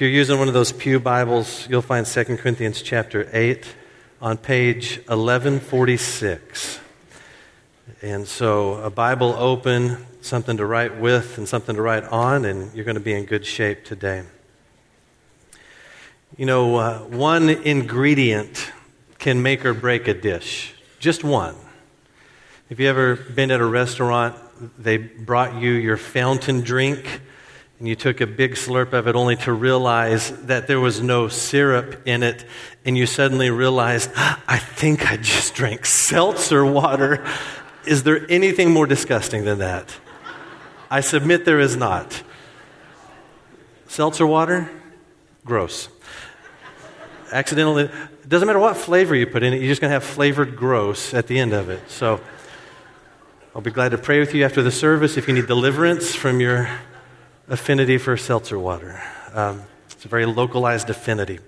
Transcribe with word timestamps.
If 0.00 0.04
you're 0.04 0.12
using 0.12 0.38
one 0.38 0.48
of 0.48 0.54
those 0.54 0.72
Pew 0.72 0.98
Bibles, 0.98 1.68
you'll 1.68 1.82
find 1.82 2.06
2 2.06 2.38
Corinthians 2.38 2.80
chapter 2.80 3.28
8 3.34 3.66
on 4.22 4.38
page 4.38 4.96
1146. 5.08 6.80
And 8.00 8.26
so, 8.26 8.76
a 8.76 8.88
Bible 8.88 9.34
open, 9.36 10.06
something 10.22 10.56
to 10.56 10.64
write 10.64 10.98
with, 10.98 11.36
and 11.36 11.46
something 11.46 11.76
to 11.76 11.82
write 11.82 12.04
on, 12.04 12.46
and 12.46 12.72
you're 12.74 12.86
going 12.86 12.94
to 12.94 13.02
be 13.02 13.12
in 13.12 13.26
good 13.26 13.44
shape 13.44 13.84
today. 13.84 14.22
You 16.38 16.46
know, 16.46 16.76
uh, 16.76 17.00
one 17.00 17.50
ingredient 17.50 18.72
can 19.18 19.42
make 19.42 19.66
or 19.66 19.74
break 19.74 20.08
a 20.08 20.14
dish, 20.14 20.72
just 20.98 21.24
one. 21.24 21.56
Have 22.70 22.80
you 22.80 22.88
ever 22.88 23.16
been 23.16 23.50
at 23.50 23.60
a 23.60 23.66
restaurant? 23.66 24.34
They 24.78 24.96
brought 24.96 25.60
you 25.60 25.72
your 25.72 25.98
fountain 25.98 26.62
drink 26.62 27.20
and 27.80 27.88
you 27.88 27.96
took 27.96 28.20
a 28.20 28.26
big 28.26 28.52
slurp 28.52 28.92
of 28.92 29.08
it 29.08 29.16
only 29.16 29.36
to 29.36 29.54
realize 29.54 30.30
that 30.42 30.66
there 30.66 30.78
was 30.78 31.00
no 31.00 31.28
syrup 31.28 32.06
in 32.06 32.22
it, 32.22 32.44
and 32.84 32.96
you 32.96 33.06
suddenly 33.06 33.48
realized, 33.48 34.10
I 34.14 34.58
think 34.58 35.10
I 35.10 35.16
just 35.16 35.54
drank 35.54 35.86
seltzer 35.86 36.64
water. 36.64 37.24
Is 37.86 38.02
there 38.02 38.30
anything 38.30 38.70
more 38.70 38.86
disgusting 38.86 39.46
than 39.46 39.60
that? 39.60 39.96
I 40.90 41.00
submit 41.00 41.46
there 41.46 41.58
is 41.58 41.74
not. 41.74 42.22
Seltzer 43.88 44.26
water? 44.26 44.70
Gross. 45.46 45.88
Accidentally, 47.32 47.84
it 47.84 48.28
doesn't 48.28 48.46
matter 48.46 48.58
what 48.58 48.76
flavor 48.76 49.14
you 49.14 49.26
put 49.26 49.42
in 49.42 49.54
it, 49.54 49.60
you're 49.60 49.70
just 49.70 49.80
going 49.80 49.88
to 49.88 49.94
have 49.94 50.04
flavored 50.04 50.54
gross 50.54 51.14
at 51.14 51.28
the 51.28 51.38
end 51.38 51.54
of 51.54 51.70
it. 51.70 51.90
So 51.90 52.20
I'll 53.54 53.62
be 53.62 53.70
glad 53.70 53.92
to 53.92 53.98
pray 53.98 54.20
with 54.20 54.34
you 54.34 54.44
after 54.44 54.62
the 54.62 54.70
service 54.70 55.16
if 55.16 55.28
you 55.28 55.32
need 55.32 55.46
deliverance 55.46 56.14
from 56.14 56.40
your 56.40 56.68
affinity 57.50 57.98
for 57.98 58.16
seltzer 58.16 58.58
water. 58.58 59.02
Um, 59.34 59.62
it's 59.90 60.04
a 60.04 60.08
very 60.08 60.24
localized 60.24 60.88
affinity. 60.88 61.40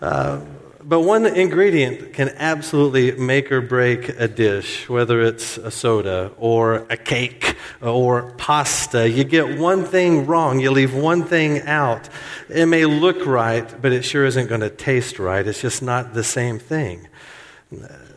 Uh, 0.00 0.40
but 0.82 1.00
one 1.00 1.24
ingredient 1.24 2.12
can 2.12 2.28
absolutely 2.36 3.12
make 3.12 3.50
or 3.50 3.60
break 3.62 4.10
a 4.10 4.28
dish, 4.28 4.88
whether 4.88 5.22
it's 5.22 5.56
a 5.56 5.70
soda 5.70 6.30
or 6.36 6.86
a 6.90 6.96
cake 6.96 7.56
or 7.80 8.32
pasta. 8.36 9.08
You 9.08 9.24
get 9.24 9.58
one 9.58 9.84
thing 9.84 10.26
wrong, 10.26 10.60
you 10.60 10.70
leave 10.70 10.94
one 10.94 11.24
thing 11.24 11.62
out. 11.62 12.08
It 12.50 12.66
may 12.66 12.84
look 12.84 13.24
right, 13.24 13.66
but 13.80 13.92
it 13.92 14.04
sure 14.04 14.26
isn't 14.26 14.46
going 14.46 14.60
to 14.60 14.70
taste 14.70 15.18
right. 15.18 15.46
It's 15.46 15.62
just 15.62 15.82
not 15.82 16.12
the 16.12 16.24
same 16.24 16.58
thing. 16.58 17.08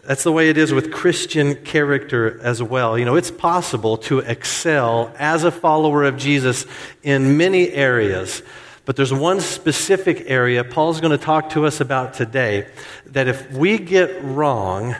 That's 0.08 0.24
the 0.24 0.32
way 0.32 0.48
it 0.48 0.58
is 0.58 0.72
with 0.72 0.90
Christian 0.90 1.56
character 1.66 2.40
as 2.42 2.64
well. 2.64 2.98
You 2.98 3.04
know, 3.04 3.18
it's 3.18 3.30
possible 3.30 3.98
to 3.98 4.20
excel 4.20 5.14
as 5.20 5.44
a 5.44 5.52
follower 5.52 6.06
of 6.06 6.16
Jesus 6.16 6.66
in 7.04 7.36
many 7.36 7.70
areas. 7.74 8.42
But 8.86 8.96
there's 8.96 9.14
one 9.14 9.42
specific 9.42 10.24
area 10.28 10.64
Paul's 10.64 11.02
going 11.02 11.12
to 11.12 11.22
talk 11.22 11.50
to 11.50 11.66
us 11.66 11.82
about 11.82 12.14
today 12.14 12.70
that 13.08 13.28
if 13.28 13.52
we 13.52 13.78
get 13.78 14.24
wrong, 14.24 14.96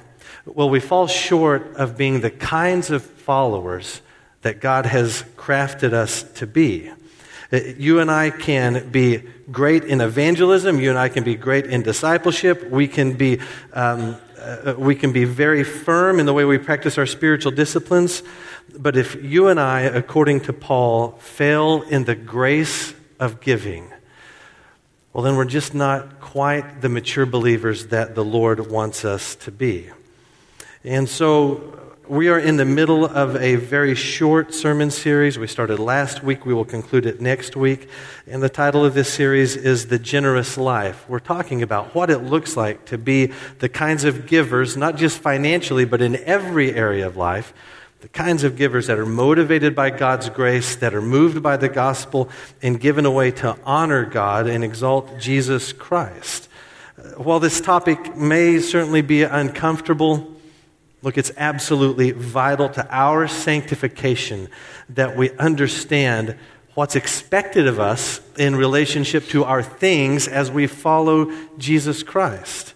well, 0.46 0.70
we 0.70 0.82
fall 0.82 1.08
short 1.08 1.78
of 1.78 1.98
being 1.98 2.20
the 2.20 2.30
kinds 2.30 2.92
of 2.92 3.02
followers 3.02 4.02
that 4.42 4.60
God 4.60 4.86
has 4.86 5.24
crafted 5.38 5.94
us 5.94 6.24
to 6.34 6.46
be. 6.46 6.92
Uh, 7.54 7.60
you 7.78 8.02
and 8.02 8.12
I 8.12 8.30
can 8.30 8.90
be 8.90 9.24
great 9.50 9.86
in 9.86 10.02
evangelism. 10.02 10.82
You 10.82 10.90
and 10.90 11.00
I 11.00 11.08
can 11.08 11.24
be 11.24 11.36
great 11.36 11.66
in 11.66 11.82
discipleship. 11.82 12.70
We 12.70 12.90
can 12.90 13.14
be 13.14 13.40
um, 13.72 14.18
uh, 14.40 14.76
we 14.78 14.96
can 14.96 15.12
be 15.12 15.24
very 15.24 15.64
firm 15.64 16.20
in 16.20 16.26
the 16.26 16.34
way 16.34 16.46
we 16.46 16.58
practice 16.58 16.98
our 16.98 17.06
spiritual 17.06 17.52
disciplines. 17.52 18.24
But 18.78 18.98
if 18.98 19.22
you 19.24 19.48
and 19.48 19.60
I, 19.60 19.82
according 19.82 20.42
to 20.42 20.54
Paul, 20.54 21.12
fail 21.20 21.82
in 21.84 22.04
the 22.04 22.16
grace 22.16 22.94
of 23.20 23.42
giving, 23.42 23.92
well, 25.14 25.24
then 25.24 25.36
we're 25.36 25.46
just 25.46 25.74
not 25.74 26.20
quite 26.20 26.82
the 26.82 26.90
mature 26.90 27.26
believers 27.26 27.88
that 27.88 28.14
the 28.14 28.24
Lord 28.24 28.70
wants 28.70 29.04
us 29.04 29.36
to 29.38 29.52
be. 29.52 29.90
And 30.84 31.10
so 31.10 31.87
we 32.10 32.30
are 32.30 32.40
in 32.40 32.58
the 32.58 32.66
middle 32.66 33.06
of 33.06 33.36
a 33.36 33.56
very 33.56 33.94
short 33.94 34.54
sermon 34.54 34.92
series. 34.92 35.38
We 35.38 35.48
started 35.48 35.80
last 35.80 36.24
week. 36.24 36.46
We 36.46 36.54
will 36.54 36.66
conclude 36.66 37.06
it 37.06 37.20
next 37.20 37.56
week. 37.56 37.90
And 38.26 38.42
the 38.42 38.50
title 38.50 38.86
of 38.86 38.94
this 38.94 39.12
series 39.12 39.56
is 39.56 39.88
The 39.88 40.00
Generous 40.00 40.58
Life. 40.58 41.08
We're 41.10 41.20
talking 41.20 41.62
about 41.62 41.94
what 41.94 42.10
it 42.10 42.20
looks 42.20 42.56
like 42.56 42.86
to 42.86 42.98
be 42.98 43.34
the 43.60 43.68
kinds 43.68 44.06
of 44.06 44.26
givers, 44.26 44.78
not 44.78 44.96
just 44.96 45.20
financially, 45.20 45.84
but 45.84 46.02
in 46.02 46.16
every 46.18 46.74
area 46.74 47.06
of 47.06 47.18
life, 47.18 47.54
the 48.00 48.10
kinds 48.10 48.44
of 48.44 48.56
givers 48.56 48.88
that 48.88 49.00
are 49.00 49.06
motivated 49.06 49.76
by 49.76 49.90
God's 49.90 50.30
grace, 50.30 50.78
that 50.78 50.94
are 50.94 51.02
moved 51.02 51.44
by 51.44 51.58
the 51.58 51.70
gospel, 51.70 52.30
and 52.62 52.80
given 52.80 53.06
away 53.06 53.32
to 53.32 53.58
honor 53.66 54.06
God 54.06 54.48
and 54.48 54.64
exalt 54.64 55.20
Jesus 55.20 55.74
Christ. 55.74 56.48
Uh, 56.98 57.22
while 57.22 57.42
this 57.42 57.60
topic 57.60 58.16
may 58.16 58.60
certainly 58.60 59.02
be 59.02 59.24
uncomfortable, 59.24 60.37
Look, 61.04 61.18
it's 61.18 61.32
absolutely 61.38 62.12
vital 62.12 62.70
to 62.70 62.88
our 62.90 63.28
sanctification 63.28 64.50
that 64.90 65.16
we 65.16 65.30
understand 65.38 66.36
what's 66.74 66.96
expected 66.96 67.68
of 67.68 67.80
us 67.80 68.20
in 68.38 68.56
relationship 68.56 69.26
to 69.28 69.44
our 69.44 69.62
things 69.62 70.28
as 70.28 70.50
we 70.50 70.66
follow 70.66 71.32
Jesus 71.58 72.02
Christ. 72.02 72.74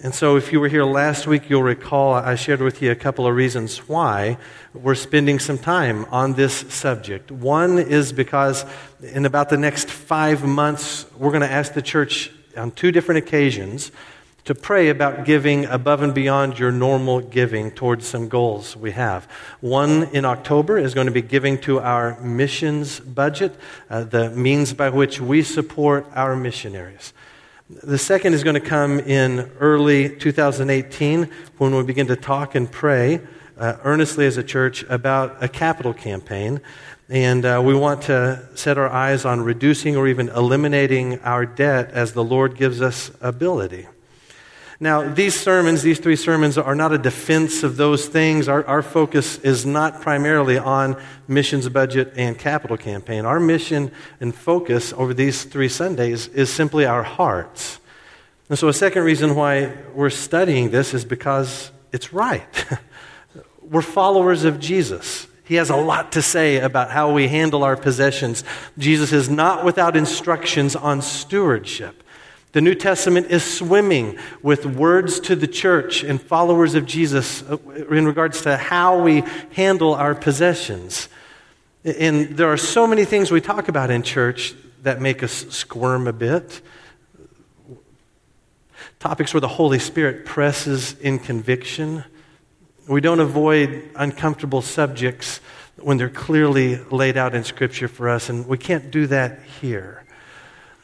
And 0.00 0.14
so, 0.14 0.36
if 0.36 0.52
you 0.52 0.60
were 0.60 0.68
here 0.68 0.84
last 0.84 1.26
week, 1.26 1.50
you'll 1.50 1.62
recall 1.62 2.14
I 2.14 2.36
shared 2.36 2.62
with 2.62 2.80
you 2.80 2.90
a 2.90 2.94
couple 2.94 3.26
of 3.26 3.34
reasons 3.34 3.88
why 3.88 4.38
we're 4.72 4.94
spending 4.94 5.38
some 5.38 5.58
time 5.58 6.06
on 6.06 6.34
this 6.34 6.54
subject. 6.72 7.30
One 7.30 7.78
is 7.78 8.12
because 8.12 8.64
in 9.02 9.26
about 9.26 9.50
the 9.50 9.58
next 9.58 9.90
five 9.90 10.44
months, 10.44 11.04
we're 11.18 11.32
going 11.32 11.42
to 11.42 11.50
ask 11.50 11.74
the 11.74 11.82
church 11.82 12.30
on 12.56 12.70
two 12.70 12.92
different 12.92 13.18
occasions 13.18 13.90
to 14.44 14.54
pray 14.54 14.88
about 14.88 15.24
giving 15.24 15.66
above 15.66 16.02
and 16.02 16.12
beyond 16.12 16.58
your 16.58 16.72
normal 16.72 17.20
giving 17.20 17.70
towards 17.70 18.06
some 18.06 18.28
goals 18.28 18.76
we 18.76 18.90
have. 18.90 19.24
One 19.60 20.04
in 20.12 20.24
October 20.24 20.78
is 20.78 20.94
going 20.94 21.06
to 21.06 21.12
be 21.12 21.22
giving 21.22 21.58
to 21.60 21.78
our 21.78 22.20
missions 22.20 22.98
budget, 22.98 23.54
uh, 23.88 24.04
the 24.04 24.30
means 24.30 24.72
by 24.72 24.90
which 24.90 25.20
we 25.20 25.42
support 25.42 26.06
our 26.14 26.34
missionaries. 26.34 27.12
The 27.70 27.98
second 27.98 28.34
is 28.34 28.42
going 28.42 28.60
to 28.60 28.60
come 28.60 28.98
in 28.98 29.50
early 29.60 30.14
2018 30.16 31.30
when 31.58 31.74
we 31.74 31.84
begin 31.84 32.08
to 32.08 32.16
talk 32.16 32.54
and 32.54 32.70
pray 32.70 33.20
uh, 33.56 33.76
earnestly 33.84 34.26
as 34.26 34.36
a 34.36 34.42
church 34.42 34.82
about 34.88 35.42
a 35.42 35.48
capital 35.48 35.94
campaign. 35.94 36.60
And 37.08 37.44
uh, 37.44 37.62
we 37.64 37.74
want 37.74 38.02
to 38.02 38.48
set 38.54 38.76
our 38.76 38.88
eyes 38.88 39.24
on 39.24 39.42
reducing 39.42 39.96
or 39.96 40.08
even 40.08 40.28
eliminating 40.30 41.20
our 41.20 41.46
debt 41.46 41.90
as 41.92 42.12
the 42.12 42.24
Lord 42.24 42.56
gives 42.56 42.82
us 42.82 43.10
ability. 43.20 43.86
Now, 44.82 45.08
these 45.08 45.38
sermons, 45.38 45.82
these 45.82 46.00
three 46.00 46.16
sermons, 46.16 46.58
are 46.58 46.74
not 46.74 46.92
a 46.92 46.98
defense 46.98 47.62
of 47.62 47.76
those 47.76 48.08
things. 48.08 48.48
Our, 48.48 48.66
our 48.66 48.82
focus 48.82 49.38
is 49.38 49.64
not 49.64 50.00
primarily 50.00 50.58
on 50.58 51.00
missions 51.28 51.68
budget 51.68 52.14
and 52.16 52.36
capital 52.36 52.76
campaign. 52.76 53.24
Our 53.24 53.38
mission 53.38 53.92
and 54.18 54.34
focus 54.34 54.92
over 54.92 55.14
these 55.14 55.44
three 55.44 55.68
Sundays 55.68 56.26
is 56.26 56.52
simply 56.52 56.84
our 56.84 57.04
hearts. 57.04 57.78
And 58.48 58.58
so, 58.58 58.66
a 58.66 58.72
second 58.72 59.04
reason 59.04 59.36
why 59.36 59.72
we're 59.94 60.10
studying 60.10 60.70
this 60.70 60.94
is 60.94 61.04
because 61.04 61.70
it's 61.92 62.12
right. 62.12 62.66
we're 63.62 63.82
followers 63.82 64.42
of 64.42 64.58
Jesus. 64.58 65.28
He 65.44 65.54
has 65.54 65.70
a 65.70 65.76
lot 65.76 66.10
to 66.12 66.22
say 66.22 66.58
about 66.58 66.90
how 66.90 67.12
we 67.12 67.28
handle 67.28 67.62
our 67.62 67.76
possessions. 67.76 68.42
Jesus 68.76 69.12
is 69.12 69.30
not 69.30 69.64
without 69.64 69.96
instructions 69.96 70.74
on 70.74 71.02
stewardship. 71.02 72.01
The 72.52 72.60
New 72.60 72.74
Testament 72.74 73.28
is 73.30 73.42
swimming 73.42 74.18
with 74.42 74.66
words 74.66 75.20
to 75.20 75.34
the 75.34 75.46
church 75.46 76.04
and 76.04 76.20
followers 76.20 76.74
of 76.74 76.84
Jesus 76.84 77.42
uh, 77.42 77.56
in 77.90 78.04
regards 78.04 78.42
to 78.42 78.58
how 78.58 79.00
we 79.00 79.24
handle 79.54 79.94
our 79.94 80.14
possessions. 80.14 81.08
And 81.82 82.36
there 82.36 82.52
are 82.52 82.58
so 82.58 82.86
many 82.86 83.06
things 83.06 83.30
we 83.30 83.40
talk 83.40 83.68
about 83.68 83.90
in 83.90 84.02
church 84.02 84.54
that 84.82 85.00
make 85.00 85.22
us 85.22 85.32
squirm 85.48 86.06
a 86.06 86.12
bit. 86.12 86.60
Topics 89.00 89.32
where 89.32 89.40
the 89.40 89.48
Holy 89.48 89.78
Spirit 89.78 90.26
presses 90.26 90.92
in 91.00 91.18
conviction. 91.18 92.04
We 92.86 93.00
don't 93.00 93.20
avoid 93.20 93.90
uncomfortable 93.96 94.60
subjects 94.60 95.40
when 95.76 95.96
they're 95.96 96.10
clearly 96.10 96.76
laid 96.90 97.16
out 97.16 97.34
in 97.34 97.44
Scripture 97.44 97.88
for 97.88 98.10
us, 98.10 98.28
and 98.28 98.46
we 98.46 98.58
can't 98.58 98.90
do 98.90 99.06
that 99.06 99.40
here. 99.60 100.01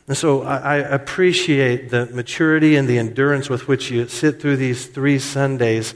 And 0.09 0.17
so 0.17 0.43
I, 0.43 0.77
appreciate 0.77 1.91
the 1.91 2.07
maturity 2.07 2.77
and 2.77 2.89
the 2.89 2.97
endurance 2.97 3.51
with 3.51 3.69
which 3.69 3.91
you 3.91 4.09
sit 4.09 4.41
through 4.41 4.57
these 4.57 4.87
three 4.87 5.19
Sundays 5.19 5.95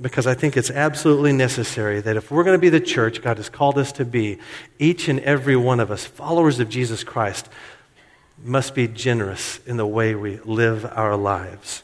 because 0.00 0.26
I 0.26 0.32
think 0.32 0.56
it's 0.56 0.70
absolutely 0.70 1.34
necessary 1.34 2.00
that 2.00 2.16
if 2.16 2.30
we're 2.30 2.42
going 2.42 2.56
to 2.56 2.60
be 2.60 2.70
the 2.70 2.80
church 2.80 3.20
God 3.20 3.36
has 3.36 3.50
called 3.50 3.76
us 3.76 3.92
to 3.92 4.06
be, 4.06 4.38
each 4.78 5.10
and 5.10 5.20
every 5.20 5.56
one 5.56 5.78
of 5.78 5.90
us, 5.90 6.06
followers 6.06 6.58
of 6.58 6.70
Jesus 6.70 7.04
Christ, 7.04 7.50
must 8.42 8.74
be 8.74 8.88
generous 8.88 9.60
in 9.66 9.76
the 9.76 9.86
way 9.86 10.14
we 10.14 10.38
live 10.38 10.86
our 10.86 11.14
lives. 11.14 11.82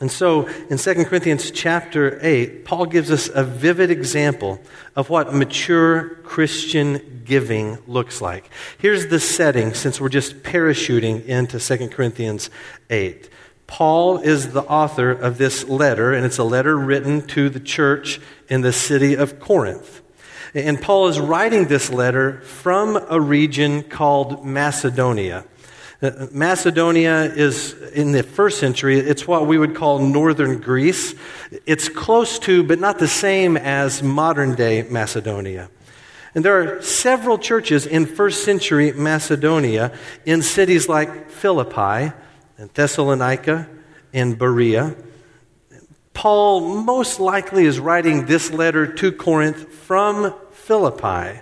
And 0.00 0.10
so 0.10 0.46
in 0.46 0.78
2 0.78 1.04
Corinthians 1.04 1.50
chapter 1.50 2.18
8, 2.22 2.64
Paul 2.64 2.86
gives 2.86 3.10
us 3.10 3.28
a 3.32 3.44
vivid 3.44 3.90
example 3.90 4.58
of 4.96 5.10
what 5.10 5.34
mature 5.34 6.16
Christian 6.24 7.22
giving 7.26 7.78
looks 7.86 8.22
like. 8.22 8.50
Here's 8.78 9.08
the 9.08 9.20
setting 9.20 9.74
since 9.74 10.00
we're 10.00 10.08
just 10.08 10.42
parachuting 10.42 11.26
into 11.26 11.60
2 11.60 11.88
Corinthians 11.88 12.48
8. 12.88 13.28
Paul 13.66 14.18
is 14.18 14.52
the 14.52 14.62
author 14.62 15.10
of 15.12 15.38
this 15.38 15.64
letter, 15.68 16.12
and 16.12 16.24
it's 16.24 16.38
a 16.38 16.44
letter 16.44 16.76
written 16.76 17.24
to 17.28 17.50
the 17.50 17.60
church 17.60 18.20
in 18.48 18.62
the 18.62 18.72
city 18.72 19.14
of 19.14 19.38
Corinth. 19.38 20.00
And 20.54 20.80
Paul 20.80 21.08
is 21.08 21.20
writing 21.20 21.66
this 21.66 21.90
letter 21.90 22.40
from 22.40 22.98
a 23.08 23.20
region 23.20 23.84
called 23.84 24.44
Macedonia. 24.44 25.44
Uh, 26.02 26.28
Macedonia 26.32 27.24
is, 27.24 27.74
in 27.92 28.12
the 28.12 28.22
first 28.22 28.58
century, 28.58 28.98
it's 28.98 29.28
what 29.28 29.46
we 29.46 29.58
would 29.58 29.74
call 29.74 29.98
northern 29.98 30.58
Greece. 30.58 31.14
It's 31.66 31.90
close 31.90 32.38
to, 32.40 32.62
but 32.62 32.78
not 32.78 32.98
the 32.98 33.08
same 33.08 33.58
as 33.58 34.02
modern 34.02 34.54
day 34.54 34.82
Macedonia. 34.84 35.68
And 36.34 36.42
there 36.42 36.62
are 36.62 36.80
several 36.80 37.36
churches 37.36 37.86
in 37.86 38.06
first 38.06 38.44
century 38.44 38.92
Macedonia 38.92 39.92
in 40.24 40.40
cities 40.40 40.88
like 40.88 41.28
Philippi 41.28 42.14
and 42.56 42.72
Thessalonica 42.72 43.68
and 44.14 44.38
Berea. 44.38 44.96
Paul 46.14 46.82
most 46.82 47.20
likely 47.20 47.66
is 47.66 47.78
writing 47.78 48.24
this 48.24 48.50
letter 48.50 48.86
to 48.86 49.12
Corinth 49.12 49.70
from 49.70 50.34
Philippi. 50.52 51.40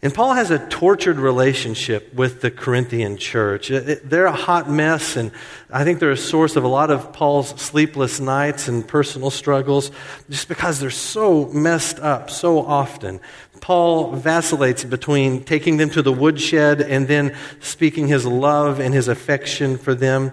And 0.00 0.14
Paul 0.14 0.34
has 0.34 0.52
a 0.52 0.64
tortured 0.68 1.16
relationship 1.16 2.14
with 2.14 2.40
the 2.40 2.52
Corinthian 2.52 3.16
church. 3.16 3.66
they're 3.68 4.26
a 4.26 4.32
hot 4.32 4.70
mess, 4.70 5.16
and 5.16 5.32
I 5.72 5.82
think 5.82 5.98
they're 5.98 6.12
a 6.12 6.16
source 6.16 6.54
of 6.54 6.62
a 6.62 6.68
lot 6.68 6.92
of 6.92 7.12
Paul's 7.12 7.48
sleepless 7.60 8.20
nights 8.20 8.68
and 8.68 8.86
personal 8.86 9.30
struggles 9.30 9.90
just 10.30 10.46
because 10.46 10.78
they're 10.78 10.90
so 10.90 11.46
messed 11.46 11.98
up 11.98 12.30
so 12.30 12.60
often. 12.60 13.18
Paul 13.60 14.12
vacillates 14.12 14.84
between 14.84 15.42
taking 15.42 15.78
them 15.78 15.90
to 15.90 16.02
the 16.02 16.12
woodshed 16.12 16.80
and 16.80 17.08
then 17.08 17.34
speaking 17.58 18.06
his 18.06 18.24
love 18.24 18.78
and 18.78 18.94
his 18.94 19.08
affection 19.08 19.78
for 19.78 19.96
them. 19.96 20.30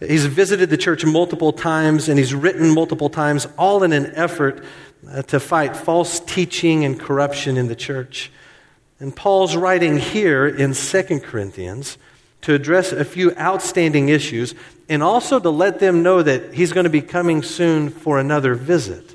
He's 0.00 0.26
visited 0.26 0.68
the 0.68 0.76
church 0.76 1.06
multiple 1.06 1.54
times 1.54 2.10
and 2.10 2.18
he's 2.18 2.34
written 2.34 2.74
multiple 2.74 3.08
times, 3.08 3.46
all 3.56 3.82
in 3.84 3.94
an 3.94 4.12
effort 4.14 4.62
uh, 5.10 5.22
to 5.22 5.40
fight 5.40 5.78
false 5.78 6.20
teaching 6.20 6.84
and 6.84 7.00
corruption 7.00 7.56
in 7.56 7.68
the 7.68 7.74
church. 7.74 8.30
And 9.00 9.14
Paul's 9.14 9.56
writing 9.56 9.98
here 9.98 10.46
in 10.46 10.74
2 10.74 11.20
Corinthians 11.20 11.98
to 12.42 12.54
address 12.54 12.92
a 12.92 13.04
few 13.04 13.34
outstanding 13.36 14.08
issues 14.08 14.54
and 14.88 15.02
also 15.02 15.38
to 15.38 15.50
let 15.50 15.78
them 15.78 16.02
know 16.02 16.22
that 16.22 16.54
he's 16.54 16.72
going 16.72 16.84
to 16.84 16.90
be 16.90 17.02
coming 17.02 17.42
soon 17.42 17.90
for 17.90 18.18
another 18.18 18.54
visit. 18.54 19.14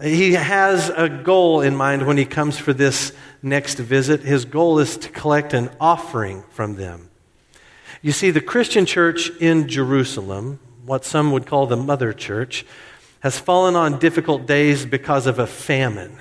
He 0.00 0.32
has 0.32 0.88
a 0.88 1.08
goal 1.08 1.60
in 1.60 1.76
mind 1.76 2.06
when 2.06 2.16
he 2.16 2.24
comes 2.24 2.58
for 2.58 2.72
this 2.72 3.12
next 3.42 3.78
visit. 3.78 4.20
His 4.20 4.44
goal 4.44 4.78
is 4.78 4.96
to 4.98 5.08
collect 5.08 5.52
an 5.52 5.70
offering 5.80 6.42
from 6.50 6.76
them. 6.76 7.08
You 8.00 8.12
see, 8.12 8.30
the 8.30 8.40
Christian 8.40 8.86
church 8.86 9.30
in 9.40 9.68
Jerusalem, 9.68 10.58
what 10.84 11.04
some 11.04 11.30
would 11.32 11.46
call 11.46 11.66
the 11.66 11.76
mother 11.76 12.12
church, 12.12 12.64
has 13.20 13.38
fallen 13.38 13.76
on 13.76 14.00
difficult 14.00 14.46
days 14.46 14.84
because 14.84 15.26
of 15.26 15.38
a 15.38 15.46
famine. 15.46 16.18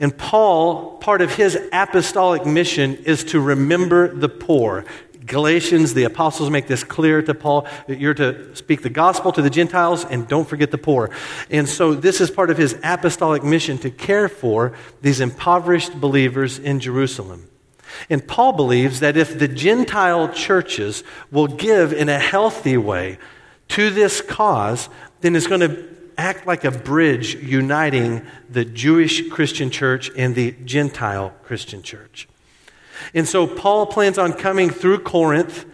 And 0.00 0.16
Paul, 0.16 0.98
part 0.98 1.20
of 1.20 1.34
his 1.34 1.58
apostolic 1.72 2.46
mission 2.46 2.94
is 2.96 3.24
to 3.24 3.40
remember 3.40 4.14
the 4.14 4.28
poor. 4.28 4.84
Galatians, 5.26 5.94
the 5.94 6.04
apostles 6.04 6.50
make 6.50 6.66
this 6.66 6.82
clear 6.82 7.20
to 7.22 7.34
Paul 7.34 7.66
that 7.86 7.98
you're 7.98 8.14
to 8.14 8.54
speak 8.56 8.82
the 8.82 8.90
gospel 8.90 9.30
to 9.32 9.42
the 9.42 9.50
Gentiles 9.50 10.04
and 10.04 10.26
don't 10.26 10.48
forget 10.48 10.70
the 10.70 10.78
poor. 10.78 11.10
And 11.50 11.68
so 11.68 11.94
this 11.94 12.20
is 12.20 12.30
part 12.30 12.50
of 12.50 12.56
his 12.56 12.76
apostolic 12.82 13.44
mission 13.44 13.78
to 13.78 13.90
care 13.90 14.28
for 14.28 14.72
these 15.02 15.20
impoverished 15.20 16.00
believers 16.00 16.58
in 16.58 16.80
Jerusalem. 16.80 17.48
And 18.08 18.26
Paul 18.26 18.52
believes 18.52 19.00
that 19.00 19.16
if 19.16 19.38
the 19.38 19.48
Gentile 19.48 20.28
churches 20.28 21.04
will 21.30 21.46
give 21.46 21.92
in 21.92 22.08
a 22.08 22.18
healthy 22.18 22.76
way 22.76 23.18
to 23.68 23.90
this 23.90 24.20
cause, 24.20 24.88
then 25.20 25.36
it's 25.36 25.46
going 25.46 25.60
to 25.60 25.97
act 26.18 26.46
like 26.46 26.64
a 26.64 26.70
bridge 26.70 27.36
uniting 27.36 28.26
the 28.50 28.64
Jewish 28.64 29.28
Christian 29.28 29.70
church 29.70 30.10
and 30.16 30.34
the 30.34 30.50
Gentile 30.64 31.30
Christian 31.44 31.82
church. 31.82 32.28
And 33.14 33.26
so 33.26 33.46
Paul 33.46 33.86
plans 33.86 34.18
on 34.18 34.32
coming 34.32 34.68
through 34.68 34.98
Corinth 35.00 35.64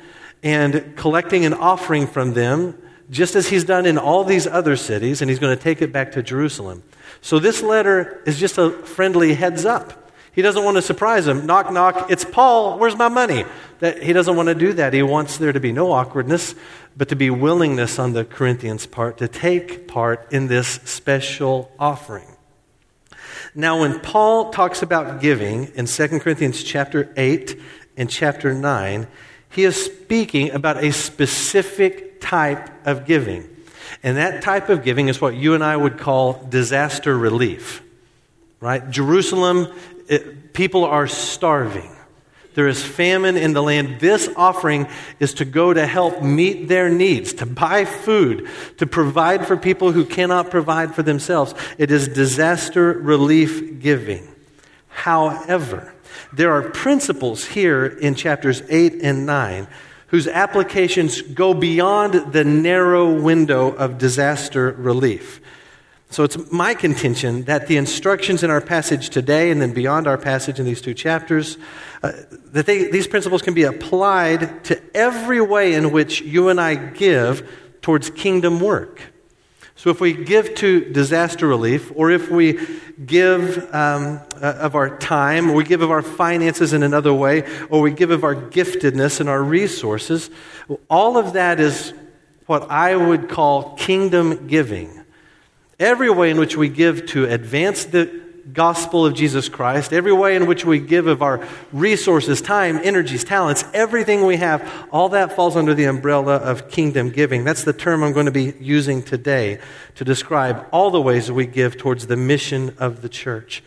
and 0.43 0.94
collecting 0.96 1.46
an 1.46 1.55
offering 1.55 2.06
from 2.06 2.35
them, 2.35 2.79
just 3.11 3.35
as 3.35 3.49
he's 3.49 3.64
done 3.64 3.87
in 3.87 3.96
all 3.96 4.23
these 4.25 4.46
other 4.46 4.76
cities, 4.76 5.23
and 5.23 5.31
he's 5.31 5.38
going 5.38 5.56
to 5.56 5.62
take 5.62 5.81
it 5.81 5.91
back 5.91 6.12
to 6.12 6.23
Jerusalem. 6.23 6.82
So 7.23 7.38
this 7.38 7.62
letter 7.62 8.23
is 8.26 8.38
just 8.38 8.58
a 8.58 8.70
friendly 8.70 9.35
heads 9.35 9.64
up. 9.64 10.04
He 10.35 10.43
doesn't 10.43 10.65
want 10.65 10.77
to 10.77 10.83
surprise 10.83 11.27
them. 11.27 11.47
Knock, 11.47 11.73
knock, 11.73 12.11
it's 12.11 12.25
Paul, 12.25 12.79
where's 12.79 12.97
my 12.97 13.09
money? 13.09 13.45
That, 13.79 14.03
he 14.03 14.13
doesn't 14.13 14.35
want 14.35 14.49
to 14.49 14.55
do 14.55 14.73
that. 14.75 14.93
He 14.93 15.03
wants 15.03 15.39
there 15.39 15.53
to 15.53 15.61
be 15.61 15.73
no 15.73 15.93
awkwardness, 15.93 16.55
but 16.97 17.09
to 17.11 17.17
be 17.17 17.31
willingness 17.31 17.99
on 17.99 18.13
the 18.13 18.25
Corinthians' 18.25 18.87
part 18.87 19.19
to 19.19 19.29
take 19.29 19.87
part 19.87 20.33
in 20.33 20.49
this 20.49 20.69
special 20.85 21.71
offering. 21.79 22.27
Now, 23.55 23.81
when 23.81 24.01
Paul 24.01 24.51
talks 24.51 24.83
about 24.83 25.21
giving 25.21 25.67
in 25.77 25.87
2 25.87 26.19
Corinthians 26.19 26.65
chapter 26.65 27.13
8 27.17 27.61
and 27.97 28.11
chapter 28.11 28.53
9, 28.53 29.07
he 29.51 29.63
is 29.63 29.85
speaking 29.85 30.51
about 30.51 30.83
a 30.83 30.93
specific 30.93 32.21
type 32.21 32.69
of 32.85 33.07
giving. 33.07 33.49
And 34.03 34.17
that 34.17 34.43
type 34.43 34.69
of 34.69 34.83
giving 34.83 35.07
is 35.09 35.21
what 35.21 35.37
you 35.37 35.55
and 35.55 35.63
I 35.63 35.77
would 35.77 35.99
call 35.99 36.45
disaster 36.49 37.17
relief. 37.17 37.83
Right? 38.61 38.89
Jerusalem 38.91 39.73
it, 40.09 40.53
people 40.53 40.85
are 40.85 41.06
starving. 41.06 41.91
There 42.55 42.69
is 42.69 42.85
famine 42.85 43.37
in 43.37 43.53
the 43.53 43.62
land. 43.62 43.99
This 43.99 44.29
offering 44.37 44.87
is 45.19 45.35
to 45.35 45.45
go 45.45 45.73
to 45.73 45.87
help 45.87 46.23
meet 46.23 46.69
their 46.69 46.89
needs, 46.89 47.35
to 47.35 47.47
buy 47.47 47.85
food, 47.85 48.49
to 48.79 48.87
provide 48.87 49.47
for 49.47 49.56
people 49.56 49.91
who 49.91 50.05
cannot 50.05 50.51
provide 50.51 50.95
for 50.95 51.03
themselves. 51.03 51.55
It 51.79 51.91
is 51.91 52.06
disaster 52.06 52.93
relief 52.93 53.81
giving. 53.81 54.33
However, 54.89 55.93
there 56.33 56.53
are 56.53 56.71
principles 56.71 57.45
here 57.45 57.87
in 57.87 58.15
chapters 58.15 58.62
8 58.69 59.03
and 59.03 59.27
9 59.27 59.67
whose 60.15 60.29
applications 60.29 61.23
go 61.23 61.53
beyond 61.55 62.33
the 62.33 62.45
narrow 62.45 63.21
window 63.21 63.73
of 63.75 63.99
disaster 63.99 64.71
relief. 64.79 65.41
So 66.14 66.22
it's 66.22 66.52
my 66.52 66.75
contention 66.75 67.43
that 67.46 67.66
the 67.66 67.76
instructions 67.76 68.44
in 68.44 68.50
our 68.50 68.61
passage 68.61 69.11
today 69.11 69.50
and 69.50 69.61
then 69.61 69.72
beyond 69.72 70.06
our 70.06 70.16
passage 70.16 70.61
in 70.61 70.64
these 70.64 70.81
two 70.81 70.94
chapters, 70.94 71.58
uh, 72.05 72.12
that 72.52 72.66
they, 72.66 72.88
these 72.88 73.08
principles 73.08 73.43
can 73.43 73.52
be 73.52 73.64
applied 73.64 74.62
to 74.66 74.81
every 74.96 75.40
way 75.40 75.75
in 75.75 75.90
which 75.90 76.20
you 76.20 76.50
and 76.50 76.61
I 76.61 76.76
give 76.76 77.50
towards 77.83 78.11
kingdom 78.11 78.61
work. 78.61 79.00
So 79.75 79.90
if 79.90 80.00
we 80.00 80.12
give 80.12 80.54
to 80.54 80.92
disaster 80.92 81.49
relief, 81.49 81.90
or 81.97 82.12
if 82.12 82.30
we 82.30 82.64
give 83.04 83.75
um, 83.75 84.21
uh, 84.40 84.54
of 84.61 84.76
our 84.76 84.97
time, 84.97 85.50
or 85.50 85.54
we 85.54 85.64
give 85.64 85.83
of 85.83 85.90
our 85.90 86.00
finances 86.00 86.73
in 86.73 86.85
another 86.85 87.12
way, 87.12 87.42
or 87.71 87.80
we 87.80 87.90
give 87.90 88.12
of 88.12 88.23
our 88.23 88.37
giftedness 88.37 89.18
and 89.18 89.28
our 89.28 89.42
resources, 89.42 90.30
all 90.88 91.18
of 91.18 91.33
that 91.33 91.59
is 91.59 91.92
what 92.47 92.71
I 92.71 92.94
would 92.94 93.28
call 93.28 93.75
kingdom 93.75 94.47
giving. 94.47 95.03
Every 95.85 96.09
way 96.09 96.31
in 96.31 96.38
which 96.38 96.57
we 96.57 96.71
give 96.71 97.05
to 97.09 97.26
advance 97.26 97.85
the 97.85 98.23
gospel 98.50 99.05
of 99.05 99.12
Jesus 99.12 99.50
Christ, 99.50 99.93
every 99.93 100.14
way 100.14 100.35
in 100.35 100.47
which 100.47 100.64
we 100.64 100.79
give 100.79 101.07
of 101.07 101.21
our 101.21 101.47
resources, 101.75 102.41
time, 102.41 102.81
energies, 102.83 103.23
talents, 103.23 103.67
everything 103.75 104.25
we 104.25 104.37
have, 104.37 104.88
all 104.91 105.11
that 105.11 105.37
falls 105.37 105.57
under 105.57 105.75
the 105.75 105.85
umbrella 105.85 106.37
of 106.37 106.71
kingdom 106.71 107.11
giving. 107.11 107.45
That's 107.45 107.64
the 107.64 107.75
term 107.75 108.03
I'm 108.03 108.14
going 108.14 108.25
to 108.25 108.33
be 108.33 108.55
using 108.59 109.03
today 109.03 109.59
to 109.97 110.07
describe 110.07 110.67
all 110.73 110.91
the 110.91 111.03
ways 111.03 111.31
we 111.31 111.45
give 111.45 111.76
towards 111.76 112.07
the 112.07 112.17
mission 112.17 112.75
of 112.79 113.03
the 113.03 113.11
church. 113.11 113.62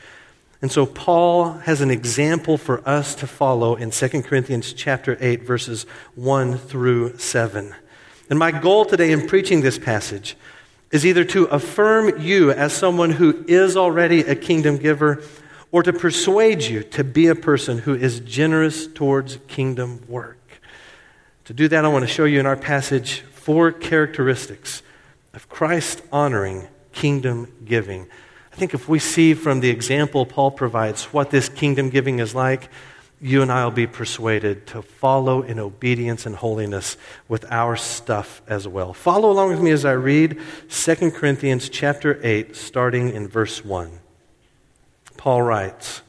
And 0.60 0.72
so 0.72 0.88
Paul 0.88 1.52
has 1.52 1.82
an 1.82 1.92
example 1.92 2.58
for 2.58 2.82
us 2.90 3.14
to 3.14 3.28
follow 3.28 3.76
in 3.76 3.92
2 3.92 4.24
Corinthians 4.24 4.74
chapter 4.74 5.20
8 5.22 5.44
verses 5.44 5.84
1 6.16 6.58
through 6.58 7.20
7. 7.20 7.76
And 8.32 8.40
my 8.40 8.50
goal 8.50 8.86
today 8.86 9.12
in 9.12 9.28
preaching 9.28 9.62
this 9.62 9.78
passage 9.78 10.36
is 10.92 11.06
either 11.06 11.24
to 11.26 11.46
affirm 11.46 12.20
you 12.22 12.52
as 12.52 12.74
someone 12.74 13.12
who 13.12 13.44
is 13.48 13.76
already 13.76 14.22
a 14.22 14.36
kingdom 14.36 14.78
giver 14.78 15.22
or 15.72 15.84
to 15.84 15.92
persuade 15.92 16.64
you 16.64 16.82
to 16.82 17.04
be 17.04 17.28
a 17.28 17.36
person 17.36 17.80
who 17.80 17.94
is 17.94 18.20
generous 18.22 18.88
towards 18.88 19.38
kingdom 19.48 20.02
work. 20.08 20.38
To 21.46 21.54
do 21.54 21.68
that, 21.68 21.86
I 21.86 21.88
want 21.88 22.04
to 22.04 22.12
show 22.12 22.26
you 22.26 22.40
in 22.40 22.46
our 22.46 22.56
passage 22.56 23.22
four 23.32 23.72
characteristics 23.72 24.82
of 25.34 25.50
Christ 25.50 26.02
honoring 26.12 26.68
kingdom 26.94 27.52
giving. 27.64 28.08
I 28.52 28.56
think 28.56 28.74
if 28.74 28.90
we 28.90 29.00
see 29.00 29.34
from 29.34 29.60
the 29.60 29.70
example 29.70 30.26
Paul 30.26 30.52
provides 30.52 31.06
what 31.06 31.30
this 31.30 31.48
kingdom 31.48 31.90
giving 31.90 32.20
is 32.20 32.34
like, 32.34 32.70
you 33.20 33.42
and 33.42 33.52
I 33.52 33.64
will 33.64 33.72
be 33.72 33.88
persuaded 33.88 34.68
to 34.68 34.82
follow 34.82 35.42
in 35.42 35.60
obedience 35.60 36.26
and 36.26 36.36
holiness 36.36 36.98
with 37.28 37.46
our 37.52 37.76
stuff 37.76 38.42
as 38.48 38.68
well. 38.68 38.94
Follow 38.94 39.32
along 39.32 39.50
with 39.50 39.62
me 39.62 39.72
as 39.72 39.86
I 39.86 39.94
read 39.94 40.40
2 40.70 41.12
Corinthians 41.12 41.70
chapter 41.70 42.20
8 42.24 42.56
starting 42.56 43.10
in 43.10 43.28
verse 43.28 43.66
1. 43.66 43.90
Paul 45.18 45.42
writes, 45.42 46.02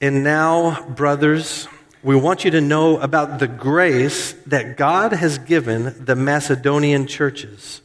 "And 0.00 0.24
now, 0.24 0.82
brothers, 0.88 1.68
we 2.02 2.16
want 2.16 2.44
you 2.44 2.50
to 2.52 2.60
know 2.60 2.98
about 2.98 3.38
the 3.38 3.48
grace 3.48 4.32
that 4.46 4.76
God 4.76 5.12
has 5.12 5.38
given 5.38 5.94
the 6.04 6.16
Macedonian 6.16 7.06
churches. 7.06 7.82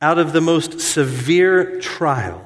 Out 0.00 0.18
of 0.18 0.32
the 0.32 0.40
most 0.40 0.80
severe 0.80 1.80
trial, 1.80 2.45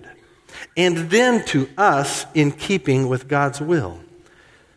and 0.75 1.09
then 1.09 1.45
to 1.47 1.69
us 1.77 2.25
in 2.33 2.51
keeping 2.51 3.07
with 3.07 3.27
God's 3.27 3.61
will. 3.61 3.99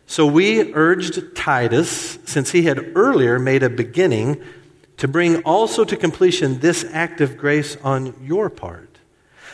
So 0.07 0.25
we 0.25 0.73
urged 0.73 1.35
Titus, 1.35 2.19
since 2.25 2.51
he 2.51 2.63
had 2.63 2.91
earlier 2.95 3.39
made 3.39 3.63
a 3.63 3.69
beginning, 3.69 4.41
to 4.97 5.07
bring 5.07 5.41
also 5.43 5.83
to 5.83 5.97
completion 5.97 6.59
this 6.59 6.85
act 6.91 7.21
of 7.21 7.37
grace 7.37 7.75
on 7.83 8.13
your 8.21 8.49
part. 8.49 8.89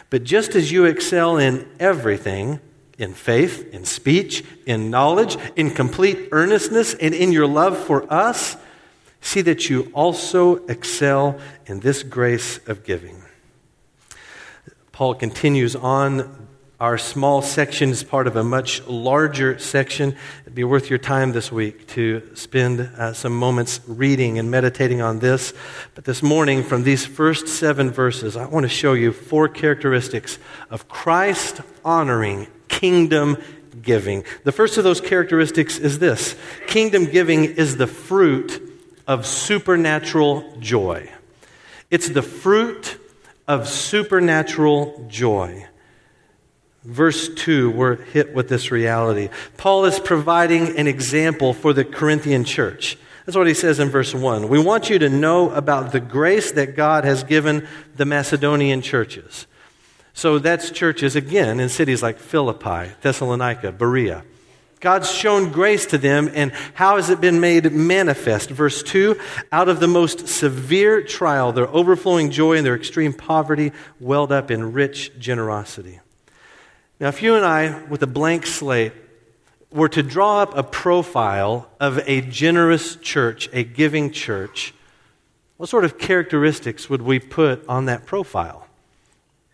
But 0.10 0.24
just 0.24 0.56
as 0.56 0.72
you 0.72 0.86
excel 0.86 1.38
in 1.38 1.68
everything, 1.80 2.60
in 2.98 3.14
faith, 3.14 3.74
in 3.74 3.86
speech, 3.86 4.44
in 4.66 4.90
knowledge, 4.90 5.38
in 5.56 5.72
complete 5.72 6.30
earnestness, 6.32 6.94
and 6.96 7.16
in 7.16 7.32
your 7.32 7.48
love 7.48 7.78
for 7.78 8.12
us, 8.12 8.58
see 9.22 9.42
that 9.42 9.70
you 9.70 9.90
also 9.94 10.58
excel 10.68 11.40
in 11.66 11.80
this 11.80 12.04
grace 12.04 12.60
of 12.68 12.84
giving. 12.84 13.24
Paul 15.02 15.16
continues 15.16 15.76
on. 15.76 16.48
Our 16.80 17.00
small 17.00 17.42
section 17.42 17.90
is 17.90 18.04
part 18.04 18.28
of 18.28 18.36
a 18.36 18.44
much 18.44 18.86
larger 18.86 19.58
section. 19.58 20.16
It'd 20.44 20.54
be 20.54 20.64
worth 20.64 20.92
your 20.92 21.00
time 21.00 21.32
this 21.32 21.52
week 21.52 21.88
to 21.96 22.22
spend 22.36 22.82
uh, 22.82 23.14
some 23.14 23.36
moments 23.36 23.82
reading 23.88 24.38
and 24.38 24.52
meditating 24.52 25.02
on 25.02 25.18
this. 25.18 25.56
But 25.96 26.06
this 26.06 26.22
morning, 26.22 26.62
from 26.62 26.84
these 26.84 27.04
first 27.04 27.48
seven 27.48 27.90
verses, 27.90 28.38
I 28.38 28.46
want 28.46 28.66
to 28.66 28.70
show 28.70 28.94
you 28.94 29.12
four 29.12 29.48
characteristics 29.48 30.38
of 30.70 30.88
Christ 30.88 31.62
honoring 31.84 32.46
kingdom 32.68 33.38
giving. 33.82 34.24
The 34.44 34.52
first 34.52 34.78
of 34.78 34.84
those 34.84 35.02
characteristics 35.02 35.80
is 35.80 35.98
this 35.98 36.36
kingdom 36.68 37.06
giving 37.06 37.46
is 37.46 37.76
the 37.76 37.88
fruit 37.88 38.62
of 39.08 39.26
supernatural 39.26 40.58
joy. 40.60 41.10
It's 41.90 42.08
the 42.08 42.22
fruit 42.22 43.00
of 43.52 43.68
supernatural 43.68 45.06
joy. 45.10 45.66
Verse 46.86 47.28
2, 47.28 47.70
we're 47.70 47.98
hit 47.98 48.34
with 48.34 48.48
this 48.48 48.72
reality. 48.72 49.28
Paul 49.58 49.84
is 49.84 50.00
providing 50.00 50.78
an 50.78 50.88
example 50.88 51.54
for 51.54 51.74
the 51.74 51.84
Corinthian 51.84 52.46
church. 52.46 52.98
That's 53.26 53.38
what 53.38 53.48
he 53.48 53.54
says 53.54 53.82
in 53.82 53.90
verse 53.90 54.16
1. 54.16 54.48
We 54.48 54.64
want 54.64 54.90
you 54.90 55.00
to 55.00 55.10
know 55.10 55.50
about 55.50 55.92
the 55.92 56.00
grace 56.00 56.54
that 56.54 56.78
God 56.78 57.04
has 57.04 57.26
given 57.26 57.68
the 57.98 58.06
Macedonian 58.06 58.82
churches. 58.82 59.48
So 60.14 60.40
that's 60.40 60.72
churches, 60.72 61.18
again, 61.18 61.60
in 61.60 61.68
cities 61.68 62.02
like 62.02 62.20
Philippi, 62.20 62.94
Thessalonica, 63.02 63.74
Berea. 63.74 64.24
God's 64.82 65.12
shown 65.12 65.52
grace 65.52 65.86
to 65.88 66.00
them, 66.00 66.30
and 66.34 66.52
how 66.74 66.96
has 66.96 67.12
it 67.12 67.22
been 67.22 67.40
made 67.40 67.72
manifest? 67.72 68.50
Verse 68.50 68.82
2 68.82 69.18
Out 69.52 69.70
of 69.70 69.80
the 69.80 69.88
most 69.88 70.28
severe 70.28 71.04
trial, 71.04 71.52
their 71.52 71.68
overflowing 71.68 72.32
joy 72.32 72.58
and 72.58 72.66
their 72.66 72.76
extreme 72.76 73.14
poverty 73.14 73.72
welled 74.00 74.32
up 74.32 74.50
in 74.50 74.74
rich 74.74 75.18
generosity. 75.20 76.00
Now, 77.00 77.10
if 77.10 77.22
you 77.22 77.36
and 77.36 77.46
I, 77.46 77.84
with 77.90 78.02
a 78.02 78.08
blank 78.08 78.48
slate, 78.48 78.94
were 79.72 79.90
to 79.90 80.02
draw 80.02 80.42
up 80.42 80.58
a 80.58 80.64
profile 80.64 81.70
of 81.80 82.00
a 82.08 82.22
generous 82.22 82.96
church, 82.96 83.50
a 83.54 83.64
giving 83.64 84.12
church, 84.12 84.74
what 85.58 85.70
sort 85.70 85.86
of 85.86 86.00
characteristics 86.00 86.90
would 86.90 87.04
we 87.04 87.20
put 87.20 87.64
on 87.70 87.86
that 87.86 88.08
profile? 88.08 88.68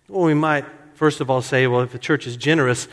Well, 0.08 0.24
we 0.24 0.34
might, 0.34 0.64
first 0.96 1.20
of 1.20 1.30
all, 1.30 1.42
say, 1.42 1.68
well, 1.68 1.82
if 1.82 1.94
a 1.94 2.00
church 2.00 2.26
is 2.28 2.38
generous, 2.38 2.88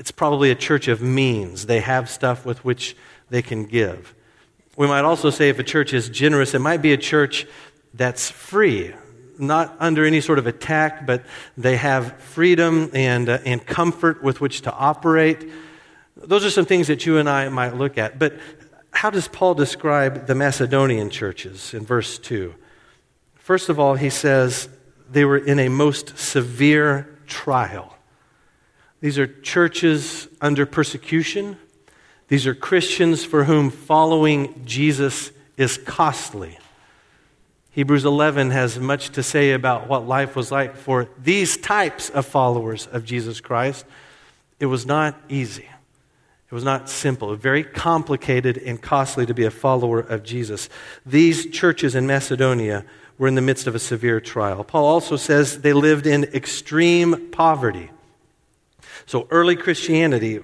it's 0.00 0.10
probably 0.10 0.50
a 0.50 0.54
church 0.54 0.88
of 0.88 1.02
means. 1.02 1.66
They 1.66 1.80
have 1.80 2.08
stuff 2.08 2.46
with 2.46 2.64
which 2.64 2.96
they 3.28 3.42
can 3.42 3.66
give. 3.66 4.14
We 4.74 4.86
might 4.86 5.04
also 5.04 5.28
say 5.28 5.50
if 5.50 5.58
a 5.58 5.62
church 5.62 5.92
is 5.92 6.08
generous, 6.08 6.54
it 6.54 6.60
might 6.60 6.80
be 6.80 6.94
a 6.94 6.96
church 6.96 7.46
that's 7.92 8.30
free, 8.30 8.94
not 9.38 9.76
under 9.78 10.06
any 10.06 10.22
sort 10.22 10.38
of 10.38 10.46
attack, 10.46 11.06
but 11.06 11.22
they 11.58 11.76
have 11.76 12.18
freedom 12.18 12.90
and, 12.94 13.28
uh, 13.28 13.40
and 13.44 13.64
comfort 13.66 14.22
with 14.22 14.40
which 14.40 14.62
to 14.62 14.72
operate. 14.72 15.46
Those 16.16 16.46
are 16.46 16.50
some 16.50 16.64
things 16.64 16.86
that 16.86 17.04
you 17.04 17.18
and 17.18 17.28
I 17.28 17.50
might 17.50 17.76
look 17.76 17.98
at. 17.98 18.18
But 18.18 18.38
how 18.92 19.10
does 19.10 19.28
Paul 19.28 19.52
describe 19.52 20.26
the 20.26 20.34
Macedonian 20.34 21.10
churches 21.10 21.74
in 21.74 21.84
verse 21.84 22.18
2? 22.18 22.54
First 23.34 23.68
of 23.68 23.78
all, 23.78 23.96
he 23.96 24.08
says 24.08 24.70
they 25.10 25.26
were 25.26 25.36
in 25.36 25.58
a 25.58 25.68
most 25.68 26.16
severe 26.16 27.18
trial. 27.26 27.98
These 29.00 29.18
are 29.18 29.26
churches 29.26 30.28
under 30.40 30.66
persecution. 30.66 31.56
These 32.28 32.46
are 32.46 32.54
Christians 32.54 33.24
for 33.24 33.44
whom 33.44 33.70
following 33.70 34.62
Jesus 34.64 35.32
is 35.56 35.78
costly. 35.78 36.58
Hebrews 37.70 38.04
11 38.04 38.50
has 38.50 38.78
much 38.78 39.10
to 39.10 39.22
say 39.22 39.52
about 39.52 39.88
what 39.88 40.06
life 40.06 40.36
was 40.36 40.50
like 40.50 40.76
for 40.76 41.08
these 41.18 41.56
types 41.56 42.10
of 42.10 42.26
followers 42.26 42.88
of 42.88 43.04
Jesus 43.04 43.40
Christ. 43.40 43.84
It 44.58 44.66
was 44.66 44.84
not 44.84 45.18
easy. 45.28 45.68
It 46.50 46.54
was 46.54 46.64
not 46.64 46.88
simple. 46.88 47.34
Very 47.36 47.62
complicated 47.62 48.58
and 48.58 48.82
costly 48.82 49.24
to 49.24 49.34
be 49.34 49.44
a 49.44 49.50
follower 49.50 50.00
of 50.00 50.24
Jesus. 50.24 50.68
These 51.06 51.50
churches 51.50 51.94
in 51.94 52.06
Macedonia 52.06 52.84
were 53.18 53.28
in 53.28 53.36
the 53.36 53.40
midst 53.40 53.66
of 53.66 53.74
a 53.74 53.78
severe 53.78 54.20
trial. 54.20 54.64
Paul 54.64 54.84
also 54.84 55.16
says 55.16 55.60
they 55.60 55.72
lived 55.72 56.06
in 56.06 56.24
extreme 56.24 57.30
poverty. 57.30 57.90
So 59.10 59.26
early 59.32 59.56
Christianity, 59.56 60.38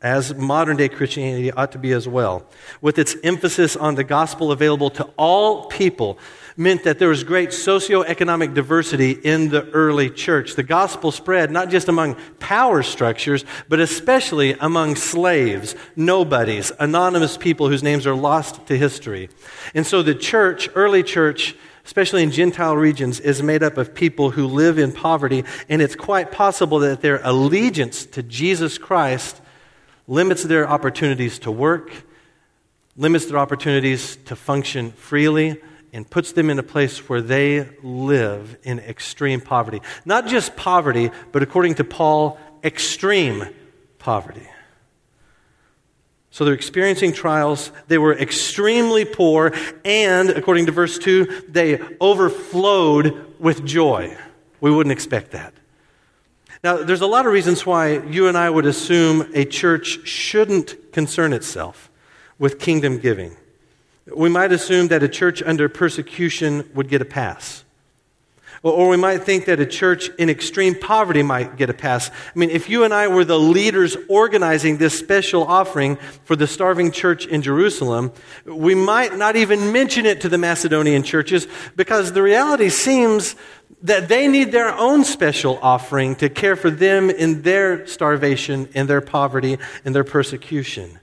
as 0.00 0.32
modern 0.36 0.76
day 0.76 0.88
Christianity 0.88 1.50
ought 1.50 1.72
to 1.72 1.78
be 1.78 1.90
as 1.90 2.06
well, 2.06 2.46
with 2.80 2.96
its 2.96 3.16
emphasis 3.24 3.74
on 3.74 3.96
the 3.96 4.04
gospel 4.04 4.52
available 4.52 4.88
to 4.90 5.02
all 5.16 5.66
people, 5.66 6.20
meant 6.56 6.84
that 6.84 7.00
there 7.00 7.08
was 7.08 7.24
great 7.24 7.48
socioeconomic 7.48 8.54
diversity 8.54 9.10
in 9.10 9.48
the 9.48 9.68
early 9.70 10.10
church. 10.10 10.54
The 10.54 10.62
gospel 10.62 11.10
spread 11.10 11.50
not 11.50 11.70
just 11.70 11.88
among 11.88 12.14
power 12.38 12.84
structures, 12.84 13.44
but 13.68 13.80
especially 13.80 14.52
among 14.60 14.94
slaves, 14.94 15.74
nobodies, 15.96 16.70
anonymous 16.78 17.36
people 17.36 17.68
whose 17.68 17.82
names 17.82 18.06
are 18.06 18.14
lost 18.14 18.64
to 18.68 18.78
history. 18.78 19.28
And 19.74 19.84
so 19.84 20.04
the 20.04 20.14
church, 20.14 20.68
early 20.76 21.02
church, 21.02 21.56
especially 21.84 22.22
in 22.22 22.30
Gentile 22.30 22.76
regions, 22.76 23.20
is 23.20 23.42
made 23.42 23.62
up 23.62 23.76
of 23.78 23.94
people 23.94 24.30
who 24.30 24.46
live 24.46 24.78
in 24.78 24.92
poverty, 24.92 25.44
and 25.68 25.82
it's 25.82 25.96
quite 25.96 26.32
possible 26.32 26.78
that 26.80 27.00
their 27.00 27.20
allegiance 27.22 28.06
to 28.06 28.22
Jesus 28.22 28.78
Christ 28.78 29.40
limits 30.06 30.42
their 30.42 30.68
opportunities 30.68 31.38
to 31.40 31.50
work, 31.50 31.92
limits 32.96 33.26
their 33.26 33.38
opportunities 33.38 34.16
to 34.26 34.36
function 34.36 34.92
freely, 34.92 35.60
and 35.92 36.08
puts 36.08 36.32
them 36.32 36.50
in 36.50 36.58
a 36.58 36.62
place 36.62 37.08
where 37.08 37.22
they 37.22 37.68
live 37.82 38.56
in 38.64 38.80
extreme 38.80 39.40
poverty. 39.40 39.80
Not 40.04 40.26
just 40.26 40.56
poverty, 40.56 41.10
but 41.30 41.42
according 41.42 41.76
to 41.76 41.84
Paul, 41.84 42.38
extreme 42.64 43.44
poverty. 43.98 44.48
So 46.34 46.44
they're 46.44 46.52
experiencing 46.52 47.12
trials. 47.12 47.70
They 47.86 47.96
were 47.96 48.12
extremely 48.12 49.04
poor, 49.04 49.52
and 49.84 50.30
according 50.30 50.66
to 50.66 50.72
verse 50.72 50.98
2, 50.98 51.44
they 51.48 51.78
overflowed 52.00 53.36
with 53.38 53.64
joy. 53.64 54.16
We 54.60 54.72
wouldn't 54.72 54.92
expect 54.92 55.30
that. 55.30 55.54
Now, 56.64 56.78
there's 56.78 57.02
a 57.02 57.06
lot 57.06 57.26
of 57.26 57.32
reasons 57.32 57.64
why 57.64 58.00
you 58.00 58.26
and 58.26 58.36
I 58.36 58.50
would 58.50 58.66
assume 58.66 59.30
a 59.32 59.44
church 59.44 60.08
shouldn't 60.08 60.92
concern 60.92 61.32
itself 61.32 61.88
with 62.36 62.58
kingdom 62.58 62.98
giving. 62.98 63.36
We 64.12 64.28
might 64.28 64.50
assume 64.50 64.88
that 64.88 65.04
a 65.04 65.08
church 65.08 65.40
under 65.40 65.68
persecution 65.68 66.68
would 66.74 66.88
get 66.88 67.00
a 67.00 67.04
pass. 67.04 67.63
Or, 68.64 68.88
we 68.88 68.96
might 68.96 69.24
think 69.24 69.44
that 69.44 69.60
a 69.60 69.66
church 69.66 70.08
in 70.16 70.30
extreme 70.30 70.74
poverty 70.74 71.22
might 71.22 71.56
get 71.56 71.68
a 71.68 71.74
pass. 71.74 72.08
I 72.08 72.38
mean, 72.38 72.48
if 72.48 72.70
you 72.70 72.84
and 72.84 72.94
I 72.94 73.08
were 73.08 73.26
the 73.26 73.38
leaders 73.38 73.94
organizing 74.08 74.78
this 74.78 74.98
special 74.98 75.44
offering 75.44 75.96
for 76.24 76.34
the 76.34 76.46
starving 76.46 76.90
church 76.90 77.26
in 77.26 77.42
Jerusalem, 77.42 78.10
we 78.46 78.74
might 78.74 79.18
not 79.18 79.36
even 79.36 79.70
mention 79.70 80.06
it 80.06 80.22
to 80.22 80.30
the 80.30 80.38
Macedonian 80.38 81.02
churches 81.02 81.46
because 81.76 82.12
the 82.14 82.22
reality 82.22 82.70
seems 82.70 83.36
that 83.82 84.08
they 84.08 84.28
need 84.28 84.50
their 84.50 84.74
own 84.74 85.04
special 85.04 85.58
offering 85.60 86.16
to 86.16 86.30
care 86.30 86.56
for 86.56 86.70
them 86.70 87.10
in 87.10 87.42
their 87.42 87.86
starvation, 87.86 88.70
in 88.72 88.86
their 88.86 89.02
poverty, 89.02 89.58
in 89.84 89.92
their 89.92 90.04
persecution. 90.04 90.98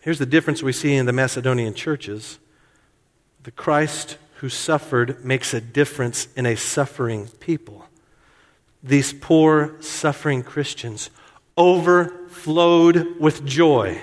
Here's 0.00 0.18
the 0.18 0.26
difference 0.26 0.64
we 0.64 0.72
see 0.72 0.96
in 0.96 1.06
the 1.06 1.12
Macedonian 1.12 1.74
churches 1.74 2.40
the 3.44 3.52
Christ 3.52 4.18
who 4.40 4.48
suffered 4.48 5.22
makes 5.22 5.52
a 5.52 5.60
difference 5.60 6.26
in 6.34 6.46
a 6.46 6.56
suffering 6.56 7.28
people. 7.40 7.84
These 8.82 9.12
poor, 9.12 9.76
suffering 9.80 10.42
Christians 10.42 11.10
overflowed 11.58 13.20
with 13.20 13.44
joy. 13.44 14.02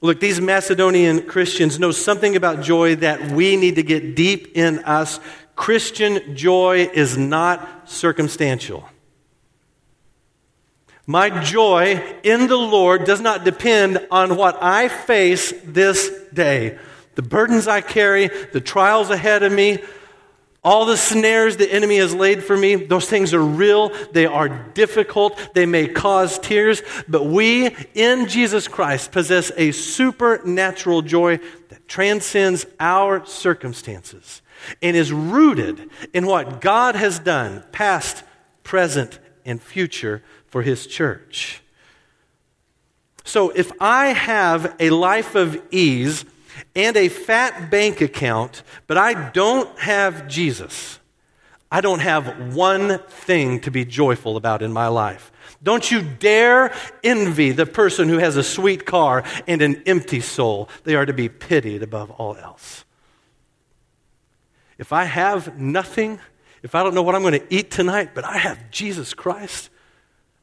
Look, 0.00 0.20
these 0.20 0.40
Macedonian 0.40 1.26
Christians 1.26 1.80
know 1.80 1.90
something 1.90 2.36
about 2.36 2.62
joy 2.62 2.94
that 2.96 3.32
we 3.32 3.56
need 3.56 3.74
to 3.74 3.82
get 3.82 4.14
deep 4.14 4.56
in 4.56 4.78
us. 4.84 5.18
Christian 5.56 6.36
joy 6.36 6.88
is 6.94 7.18
not 7.18 7.90
circumstantial. 7.90 8.88
My 11.04 11.42
joy 11.42 12.00
in 12.22 12.46
the 12.46 12.56
Lord 12.56 13.06
does 13.06 13.20
not 13.20 13.42
depend 13.42 14.06
on 14.12 14.36
what 14.36 14.62
I 14.62 14.86
face 14.86 15.52
this 15.64 16.12
day 16.32 16.78
the 17.14 17.22
burdens 17.22 17.68
I 17.68 17.80
carry, 17.80 18.28
the 18.52 18.60
trials 18.60 19.10
ahead 19.10 19.42
of 19.42 19.52
me, 19.52 19.78
all 20.64 20.86
the 20.86 20.96
snares 20.96 21.58
the 21.58 21.70
enemy 21.70 21.98
has 21.98 22.14
laid 22.14 22.42
for 22.42 22.56
me, 22.56 22.74
those 22.74 23.06
things 23.06 23.34
are 23.34 23.42
real. 23.42 23.90
They 24.12 24.24
are 24.24 24.48
difficult. 24.48 25.38
They 25.52 25.66
may 25.66 25.88
cause 25.88 26.38
tears. 26.38 26.82
But 27.06 27.26
we 27.26 27.76
in 27.92 28.26
Jesus 28.28 28.66
Christ 28.66 29.12
possess 29.12 29.52
a 29.58 29.72
supernatural 29.72 31.02
joy 31.02 31.38
that 31.68 31.86
transcends 31.86 32.64
our 32.80 33.26
circumstances 33.26 34.40
and 34.80 34.96
is 34.96 35.12
rooted 35.12 35.90
in 36.14 36.26
what 36.26 36.62
God 36.62 36.96
has 36.96 37.18
done, 37.18 37.62
past, 37.70 38.24
present, 38.62 39.18
and 39.44 39.62
future, 39.62 40.22
for 40.46 40.62
His 40.62 40.86
church. 40.86 41.60
So 43.24 43.50
if 43.50 43.70
I 43.80 44.08
have 44.08 44.76
a 44.80 44.90
life 44.90 45.34
of 45.34 45.60
ease, 45.70 46.24
and 46.74 46.96
a 46.96 47.08
fat 47.08 47.70
bank 47.70 48.00
account, 48.00 48.62
but 48.86 48.98
I 48.98 49.30
don't 49.30 49.78
have 49.78 50.28
Jesus, 50.28 50.98
I 51.70 51.80
don't 51.80 52.00
have 52.00 52.54
one 52.54 52.98
thing 53.08 53.60
to 53.60 53.70
be 53.70 53.84
joyful 53.84 54.36
about 54.36 54.62
in 54.62 54.72
my 54.72 54.88
life. 54.88 55.32
Don't 55.62 55.90
you 55.90 56.02
dare 56.02 56.74
envy 57.02 57.50
the 57.52 57.66
person 57.66 58.08
who 58.08 58.18
has 58.18 58.36
a 58.36 58.42
sweet 58.42 58.84
car 58.84 59.24
and 59.46 59.62
an 59.62 59.82
empty 59.86 60.20
soul. 60.20 60.68
They 60.84 60.94
are 60.94 61.06
to 61.06 61.14
be 61.14 61.30
pitied 61.30 61.82
above 61.82 62.10
all 62.10 62.36
else. 62.36 62.84
If 64.76 64.92
I 64.92 65.04
have 65.04 65.58
nothing, 65.58 66.20
if 66.62 66.74
I 66.74 66.82
don't 66.82 66.94
know 66.94 67.02
what 67.02 67.14
I'm 67.14 67.22
going 67.22 67.40
to 67.40 67.54
eat 67.54 67.70
tonight, 67.70 68.10
but 68.14 68.24
I 68.24 68.36
have 68.36 68.70
Jesus 68.70 69.14
Christ, 69.14 69.70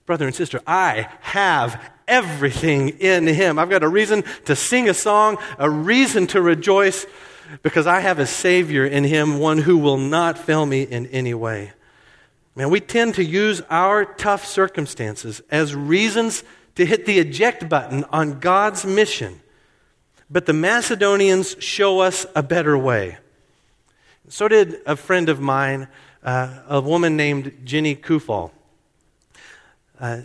brother 0.05 0.25
and 0.25 0.33
sister, 0.33 0.59
I 0.65 1.07
have 1.21 1.91
everything 2.11 2.89
in 2.99 3.25
Him. 3.25 3.57
I've 3.57 3.69
got 3.69 3.81
a 3.81 3.89
reason 3.89 4.23
to 4.45 4.55
sing 4.55 4.89
a 4.89 4.93
song, 4.93 5.37
a 5.57 5.69
reason 5.69 6.27
to 6.27 6.41
rejoice, 6.41 7.07
because 7.63 7.87
I 7.87 8.01
have 8.01 8.19
a 8.19 8.27
Savior 8.27 8.85
in 8.85 9.05
Him, 9.05 9.39
one 9.39 9.57
who 9.59 9.77
will 9.77 9.97
not 9.97 10.37
fail 10.37 10.65
me 10.65 10.83
in 10.83 11.07
any 11.07 11.33
way. 11.33 11.71
Man, 12.53 12.69
we 12.69 12.81
tend 12.81 13.15
to 13.15 13.23
use 13.23 13.61
our 13.69 14.03
tough 14.03 14.45
circumstances 14.45 15.41
as 15.49 15.73
reasons 15.73 16.43
to 16.75 16.85
hit 16.85 17.05
the 17.05 17.17
eject 17.17 17.69
button 17.69 18.03
on 18.11 18.39
God's 18.39 18.85
mission. 18.85 19.41
But 20.29 20.45
the 20.45 20.53
Macedonians 20.53 21.55
show 21.59 22.01
us 22.01 22.25
a 22.35 22.43
better 22.43 22.77
way. 22.77 23.17
So 24.27 24.47
did 24.47 24.79
a 24.85 24.95
friend 24.95 25.29
of 25.29 25.39
mine, 25.39 25.87
uh, 26.23 26.59
a 26.67 26.81
woman 26.81 27.17
named 27.17 27.61
Jenny 27.63 27.95
Kufal. 27.95 28.51
Uh, 29.99 30.21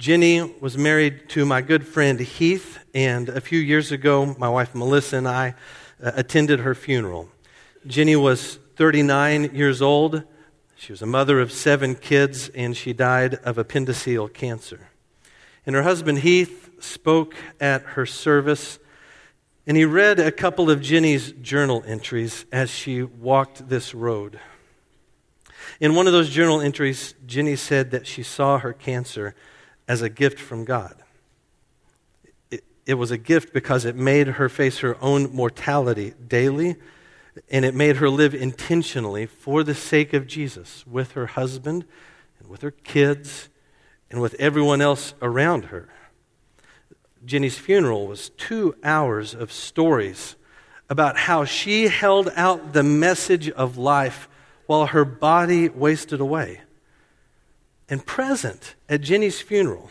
Jenny 0.00 0.40
was 0.40 0.78
married 0.78 1.28
to 1.28 1.44
my 1.44 1.60
good 1.60 1.86
friend 1.86 2.18
Heath, 2.18 2.78
and 2.94 3.28
a 3.28 3.38
few 3.38 3.58
years 3.58 3.92
ago, 3.92 4.34
my 4.38 4.48
wife 4.48 4.74
Melissa 4.74 5.18
and 5.18 5.28
I 5.28 5.54
uh, 6.02 6.12
attended 6.14 6.60
her 6.60 6.74
funeral. 6.74 7.28
Jenny 7.86 8.16
was 8.16 8.58
39 8.76 9.54
years 9.54 9.82
old. 9.82 10.22
She 10.74 10.94
was 10.94 11.02
a 11.02 11.06
mother 11.06 11.38
of 11.38 11.52
seven 11.52 11.96
kids, 11.96 12.48
and 12.54 12.74
she 12.74 12.94
died 12.94 13.34
of 13.44 13.58
appendiceal 13.58 14.32
cancer. 14.32 14.88
And 15.66 15.76
her 15.76 15.82
husband 15.82 16.20
Heath 16.20 16.70
spoke 16.82 17.34
at 17.60 17.82
her 17.82 18.06
service, 18.06 18.78
and 19.66 19.76
he 19.76 19.84
read 19.84 20.18
a 20.18 20.32
couple 20.32 20.70
of 20.70 20.80
Jenny's 20.80 21.32
journal 21.32 21.84
entries 21.86 22.46
as 22.50 22.70
she 22.70 23.02
walked 23.02 23.68
this 23.68 23.94
road. 23.94 24.40
In 25.78 25.94
one 25.94 26.06
of 26.06 26.14
those 26.14 26.30
journal 26.30 26.62
entries, 26.62 27.14
Jenny 27.26 27.54
said 27.54 27.90
that 27.90 28.06
she 28.06 28.22
saw 28.22 28.58
her 28.60 28.72
cancer 28.72 29.34
as 29.90 30.02
a 30.02 30.08
gift 30.08 30.38
from 30.38 30.64
God. 30.64 30.94
It, 32.48 32.62
it 32.86 32.94
was 32.94 33.10
a 33.10 33.18
gift 33.18 33.52
because 33.52 33.84
it 33.84 33.96
made 33.96 34.28
her 34.28 34.48
face 34.48 34.78
her 34.78 34.96
own 35.02 35.34
mortality 35.34 36.14
daily, 36.28 36.76
and 37.50 37.64
it 37.64 37.74
made 37.74 37.96
her 37.96 38.08
live 38.08 38.32
intentionally 38.32 39.26
for 39.26 39.64
the 39.64 39.74
sake 39.74 40.12
of 40.14 40.28
Jesus 40.28 40.86
with 40.86 41.10
her 41.12 41.26
husband 41.26 41.84
and 42.38 42.46
with 42.46 42.62
her 42.62 42.70
kids 42.70 43.48
and 44.12 44.22
with 44.22 44.34
everyone 44.34 44.80
else 44.80 45.14
around 45.20 45.64
her. 45.66 45.88
Jenny's 47.24 47.58
funeral 47.58 48.06
was 48.06 48.28
two 48.30 48.76
hours 48.84 49.34
of 49.34 49.50
stories 49.50 50.36
about 50.88 51.16
how 51.16 51.44
she 51.44 51.88
held 51.88 52.30
out 52.36 52.74
the 52.74 52.84
message 52.84 53.50
of 53.50 53.76
life 53.76 54.28
while 54.66 54.86
her 54.86 55.04
body 55.04 55.68
wasted 55.68 56.20
away. 56.20 56.60
And 57.90 58.06
present 58.06 58.76
at 58.88 59.00
Jenny's 59.00 59.40
funeral 59.40 59.90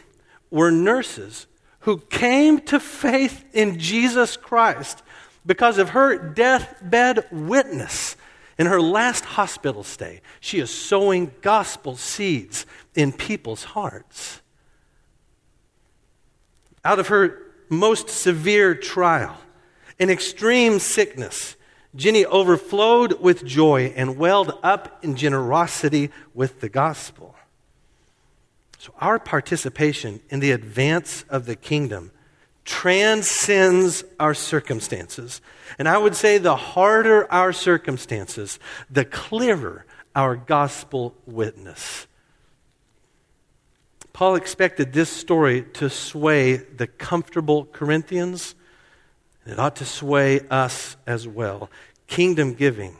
were 0.49 0.71
nurses 0.71 1.45
who 1.81 1.97
came 1.97 2.61
to 2.61 2.79
faith 2.79 3.43
in 3.53 3.77
Jesus 3.77 4.37
Christ 4.37 5.03
because 5.45 5.77
of 5.77 5.89
her 5.89 6.17
deathbed 6.17 7.25
witness 7.31 8.15
in 8.57 8.67
her 8.67 8.81
last 8.81 9.25
hospital 9.25 9.83
stay. 9.83 10.21
She 10.39 10.59
is 10.59 10.69
sowing 10.69 11.31
gospel 11.41 11.95
seeds 11.97 12.65
in 12.95 13.11
people's 13.11 13.63
hearts. 13.63 14.41
Out 16.83 16.99
of 16.99 17.07
her 17.09 17.51
most 17.69 18.09
severe 18.09 18.75
trial, 18.75 19.37
an 19.99 20.09
extreme 20.09 20.79
sickness, 20.79 21.55
Jenny 21.95 22.25
overflowed 22.25 23.19
with 23.21 23.45
joy 23.45 23.93
and 23.95 24.17
welled 24.17 24.57
up 24.63 25.03
in 25.03 25.15
generosity 25.15 26.11
with 26.33 26.61
the 26.61 26.69
gospel. 26.69 27.35
So, 28.79 28.93
our 29.01 29.19
participation 29.19 30.21
in 30.29 30.39
the 30.39 30.51
advance 30.51 31.25
of 31.29 31.45
the 31.45 31.57
kingdom 31.57 32.11
transcends 32.63 34.05
our 34.21 34.33
circumstances. 34.33 35.41
And 35.77 35.89
I 35.89 35.97
would 35.97 36.15
say 36.15 36.37
the 36.37 36.55
harder 36.55 37.29
our 37.29 37.51
circumstances, 37.51 38.57
the 38.89 39.03
clearer 39.03 39.85
our 40.15 40.37
gospel 40.37 41.13
witness. 41.25 42.07
Paul 44.13 44.35
expected 44.35 44.93
this 44.93 45.09
story 45.09 45.63
to 45.73 45.89
sway 45.89 46.55
the 46.55 46.87
comfortable 46.87 47.65
Corinthians. 47.65 48.55
It 49.45 49.59
ought 49.59 49.75
to 49.77 49.85
sway 49.85 50.39
us 50.49 50.95
as 51.05 51.27
well. 51.27 51.69
Kingdom 52.07 52.53
giving 52.53 52.95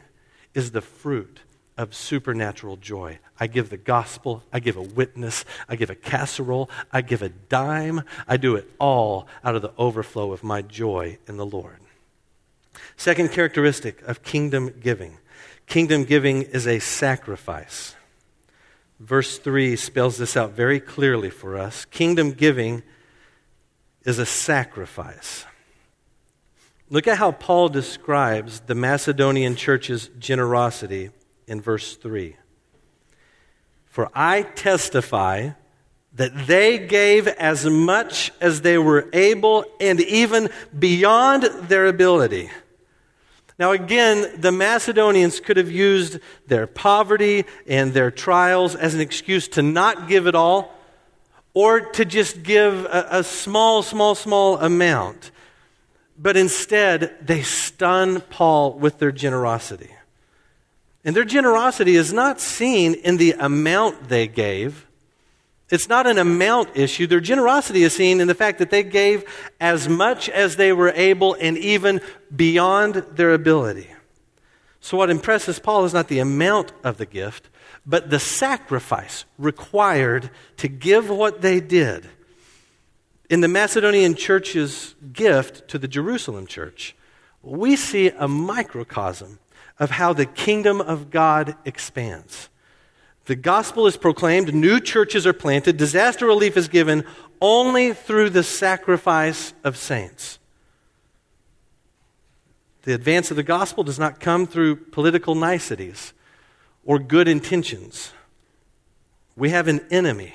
is 0.54 0.72
the 0.72 0.82
fruit 0.82 1.40
of 1.80 1.96
supernatural 1.96 2.76
joy. 2.76 3.20
I 3.40 3.48
give 3.48 3.70
the 3.70 3.78
gospel, 3.78 4.44
I 4.52 4.60
give 4.60 4.76
a 4.76 4.82
witness, 4.82 5.46
I 5.70 5.78
give 5.78 5.90
a 5.90 5.96
casserole, 5.96 6.70
I 6.92 7.00
give 7.00 7.22
a 7.22 7.30
dime. 7.30 8.02
I 8.28 8.36
do 8.36 8.58
it 8.58 8.70
all 8.80 9.28
out 9.46 9.56
of 9.56 9.62
the 9.62 9.72
overflow 9.78 10.34
of 10.34 10.44
my 10.44 10.62
joy 10.62 11.18
in 11.26 11.38
the 11.38 11.46
Lord. 11.46 11.78
Second 12.98 13.32
characteristic 13.32 14.02
of 14.02 14.22
kingdom 14.24 14.74
giving 14.82 15.18
kingdom 15.68 16.04
giving 16.04 16.42
is 16.42 16.68
a 16.68 16.80
sacrifice. 16.80 17.96
Verse 19.00 19.38
3 19.38 19.76
spells 19.76 20.18
this 20.18 20.36
out 20.36 20.52
very 20.52 20.80
clearly 20.80 21.30
for 21.30 21.58
us. 21.58 21.86
Kingdom 21.86 22.32
giving 22.32 22.82
is 24.04 24.18
a 24.18 24.26
sacrifice. 24.26 25.46
Look 26.90 27.08
at 27.08 27.20
how 27.20 27.32
Paul 27.32 27.70
describes 27.70 28.62
the 28.62 28.74
Macedonian 28.74 29.56
church's 29.56 30.10
generosity 30.18 31.12
in 31.50 31.60
verse 31.60 31.98
3. 31.98 32.38
For 33.86 34.10
I 34.14 34.44
testify 34.44 35.50
that 36.14 36.48
they 36.48 36.78
gave 36.78 37.28
as 37.28 37.66
much 37.66 38.32
as 38.40 38.62
they 38.62 38.78
were 38.78 39.10
able 39.14 39.66
and 39.80 40.00
even 40.00 40.50
beyond 40.78 41.44
their 41.44 41.88
ability. 41.88 42.50
Now, 43.58 43.72
again, 43.72 44.40
the 44.40 44.52
Macedonians 44.52 45.40
could 45.40 45.58
have 45.58 45.72
used 45.72 46.20
their 46.48 46.66
poverty 46.66 47.46
and 47.68 47.94
their 47.94 48.12
trials 48.12 48.76
as 48.76 48.96
an 48.96 49.02
excuse 49.02 49.48
to 49.50 49.62
not 49.62 50.08
give 50.08 50.28
it 50.28 50.36
all 50.36 50.74
or 51.54 51.82
to 51.82 52.06
just 52.06 52.44
give 52.44 52.86
a, 52.86 53.08
a 53.12 53.24
small, 53.24 53.82
small, 53.84 54.16
small 54.16 54.58
amount. 54.60 55.32
But 56.18 56.38
instead, 56.38 57.18
they 57.22 57.42
stun 57.42 58.22
Paul 58.22 58.74
with 58.74 59.00
their 59.00 59.12
generosity. 59.12 59.90
And 61.04 61.16
their 61.16 61.26
generosity 61.26 61.96
is 61.96 62.12
not 62.12 62.42
seen 62.42 62.94
in 62.94 63.18
the 63.18 63.34
amount 63.34 64.10
they 64.10 64.28
gave. 64.28 64.86
It's 65.70 65.88
not 65.88 66.08
an 66.08 66.18
amount 66.18 66.76
issue. 66.76 67.08
Their 67.08 67.20
generosity 67.20 67.84
is 67.84 67.96
seen 67.96 68.20
in 68.20 68.28
the 68.28 68.36
fact 68.36 68.60
that 68.60 68.72
they 68.72 68.84
gave 68.84 69.24
as 69.62 69.88
much 69.88 70.28
as 70.28 70.56
they 70.56 70.74
were 70.74 70.92
able 70.96 71.36
and 71.36 71.58
even 71.58 72.02
beyond 72.36 72.96
their 73.12 73.34
ability. 73.34 73.88
So, 74.82 74.98
what 74.98 75.10
impresses 75.10 75.60
Paul 75.60 75.86
is 75.86 75.94
not 75.94 76.08
the 76.08 76.20
amount 76.20 76.72
of 76.84 76.98
the 76.98 77.06
gift, 77.06 77.50
but 77.86 78.10
the 78.10 78.20
sacrifice 78.20 79.26
required 79.38 80.30
to 80.58 80.68
give 80.68 81.10
what 81.10 81.42
they 81.42 81.60
did. 81.60 82.08
In 83.30 83.42
the 83.42 83.48
Macedonian 83.48 84.16
church's 84.16 84.96
gift 85.14 85.68
to 85.68 85.78
the 85.78 85.88
Jerusalem 85.88 86.48
church, 86.48 86.96
we 87.44 87.76
see 87.76 88.10
a 88.10 88.28
microcosm 88.28 89.40
of 89.80 89.92
how 89.92 90.14
the 90.14 90.26
kingdom 90.26 90.82
of 90.82 91.10
God 91.10 91.56
expands. 91.66 92.50
The 93.26 93.36
gospel 93.36 93.86
is 93.86 93.96
proclaimed, 93.96 94.54
new 94.54 94.80
churches 94.80 95.28
are 95.28 95.34
planted, 95.34 95.78
disaster 95.78 96.26
relief 96.26 96.58
is 96.58 96.68
given 96.68 97.06
only 97.40 97.94
through 97.94 98.32
the 98.32 98.44
sacrifice 98.44 99.54
of 99.64 99.78
saints. 99.78 100.40
The 102.84 102.94
advance 102.94 103.30
of 103.30 103.38
the 103.38 103.44
gospel 103.44 103.84
does 103.84 104.00
not 104.00 104.20
come 104.20 104.48
through 104.48 104.78
political 104.78 105.36
niceties 105.36 106.14
or 106.84 106.98
good 106.98 107.28
intentions. 107.28 108.12
We 109.36 109.52
have 109.52 109.68
an 109.68 109.82
enemy, 109.92 110.34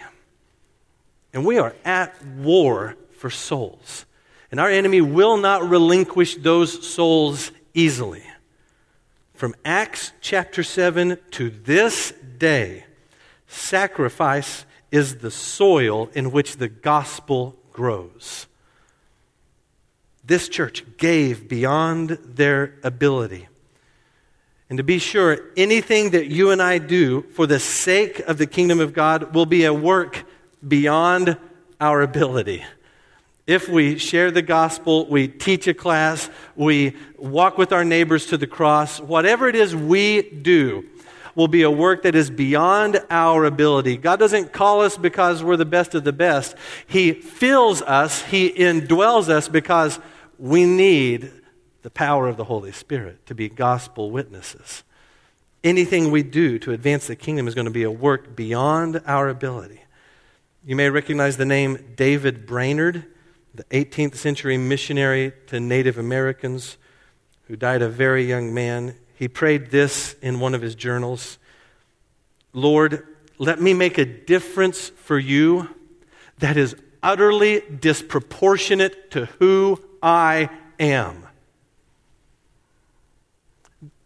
and 1.32 1.44
we 1.44 1.58
are 1.58 1.74
at 1.84 2.24
war 2.24 2.96
for 3.18 3.28
souls. 3.28 4.06
And 4.50 4.60
our 4.60 4.70
enemy 4.70 5.00
will 5.00 5.36
not 5.36 5.68
relinquish 5.68 6.36
those 6.36 6.86
souls 6.86 7.50
easily. 7.74 8.22
From 9.44 9.56
Acts 9.66 10.14
chapter 10.22 10.62
7 10.62 11.18
to 11.32 11.50
this 11.50 12.14
day, 12.38 12.86
sacrifice 13.46 14.64
is 14.90 15.16
the 15.16 15.30
soil 15.30 16.08
in 16.14 16.32
which 16.32 16.56
the 16.56 16.68
gospel 16.68 17.54
grows. 17.70 18.46
This 20.24 20.48
church 20.48 20.82
gave 20.96 21.46
beyond 21.46 22.16
their 22.24 22.76
ability. 22.82 23.48
And 24.70 24.78
to 24.78 24.82
be 24.82 24.98
sure, 24.98 25.50
anything 25.58 26.12
that 26.12 26.28
you 26.28 26.50
and 26.50 26.62
I 26.62 26.78
do 26.78 27.20
for 27.34 27.46
the 27.46 27.60
sake 27.60 28.20
of 28.20 28.38
the 28.38 28.46
kingdom 28.46 28.80
of 28.80 28.94
God 28.94 29.34
will 29.34 29.44
be 29.44 29.66
a 29.66 29.74
work 29.74 30.24
beyond 30.66 31.36
our 31.78 32.00
ability. 32.00 32.64
If 33.46 33.68
we 33.68 33.98
share 33.98 34.30
the 34.30 34.42
gospel, 34.42 35.06
we 35.06 35.28
teach 35.28 35.66
a 35.66 35.74
class, 35.74 36.30
we 36.56 36.96
walk 37.18 37.58
with 37.58 37.72
our 37.72 37.84
neighbors 37.84 38.26
to 38.26 38.38
the 38.38 38.46
cross, 38.46 39.00
whatever 39.00 39.48
it 39.48 39.54
is 39.54 39.76
we 39.76 40.22
do 40.22 40.88
will 41.34 41.48
be 41.48 41.62
a 41.62 41.70
work 41.70 42.04
that 42.04 42.14
is 42.14 42.30
beyond 42.30 43.00
our 43.10 43.44
ability. 43.44 43.96
God 43.96 44.18
doesn't 44.18 44.52
call 44.52 44.80
us 44.80 44.96
because 44.96 45.42
we're 45.42 45.56
the 45.56 45.64
best 45.64 45.94
of 45.94 46.04
the 46.04 46.12
best. 46.12 46.56
He 46.86 47.12
fills 47.12 47.82
us, 47.82 48.22
He 48.22 48.50
indwells 48.50 49.28
us 49.28 49.48
because 49.48 49.98
we 50.38 50.64
need 50.64 51.30
the 51.82 51.90
power 51.90 52.28
of 52.28 52.36
the 52.36 52.44
Holy 52.44 52.72
Spirit 52.72 53.26
to 53.26 53.34
be 53.34 53.48
gospel 53.48 54.10
witnesses. 54.10 54.84
Anything 55.62 56.10
we 56.10 56.22
do 56.22 56.58
to 56.60 56.72
advance 56.72 57.06
the 57.06 57.16
kingdom 57.16 57.48
is 57.48 57.54
going 57.54 57.66
to 57.66 57.70
be 57.70 57.82
a 57.82 57.90
work 57.90 58.34
beyond 58.36 59.02
our 59.06 59.28
ability. 59.28 59.82
You 60.64 60.76
may 60.76 60.88
recognize 60.88 61.36
the 61.36 61.44
name 61.44 61.94
David 61.96 62.46
Brainerd, 62.46 63.04
the 63.54 63.64
18th 63.64 64.16
century 64.16 64.56
missionary 64.56 65.32
to 65.46 65.60
Native 65.60 65.96
Americans 65.96 66.76
who 67.46 67.56
died 67.56 67.82
a 67.82 67.88
very 67.88 68.24
young 68.24 68.52
man. 68.52 68.96
He 69.14 69.28
prayed 69.28 69.70
this 69.70 70.16
in 70.20 70.40
one 70.40 70.54
of 70.54 70.62
his 70.62 70.74
journals 70.74 71.38
Lord, 72.52 73.04
let 73.38 73.60
me 73.60 73.74
make 73.74 73.98
a 73.98 74.04
difference 74.04 74.88
for 74.90 75.18
you 75.18 75.68
that 76.38 76.56
is 76.56 76.76
utterly 77.02 77.60
disproportionate 77.60 79.10
to 79.10 79.26
who 79.38 79.82
I 80.00 80.50
am. 80.78 81.26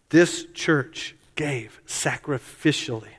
This 0.08 0.46
church 0.54 1.14
gave 1.37 1.80
sacrificially, 1.87 3.11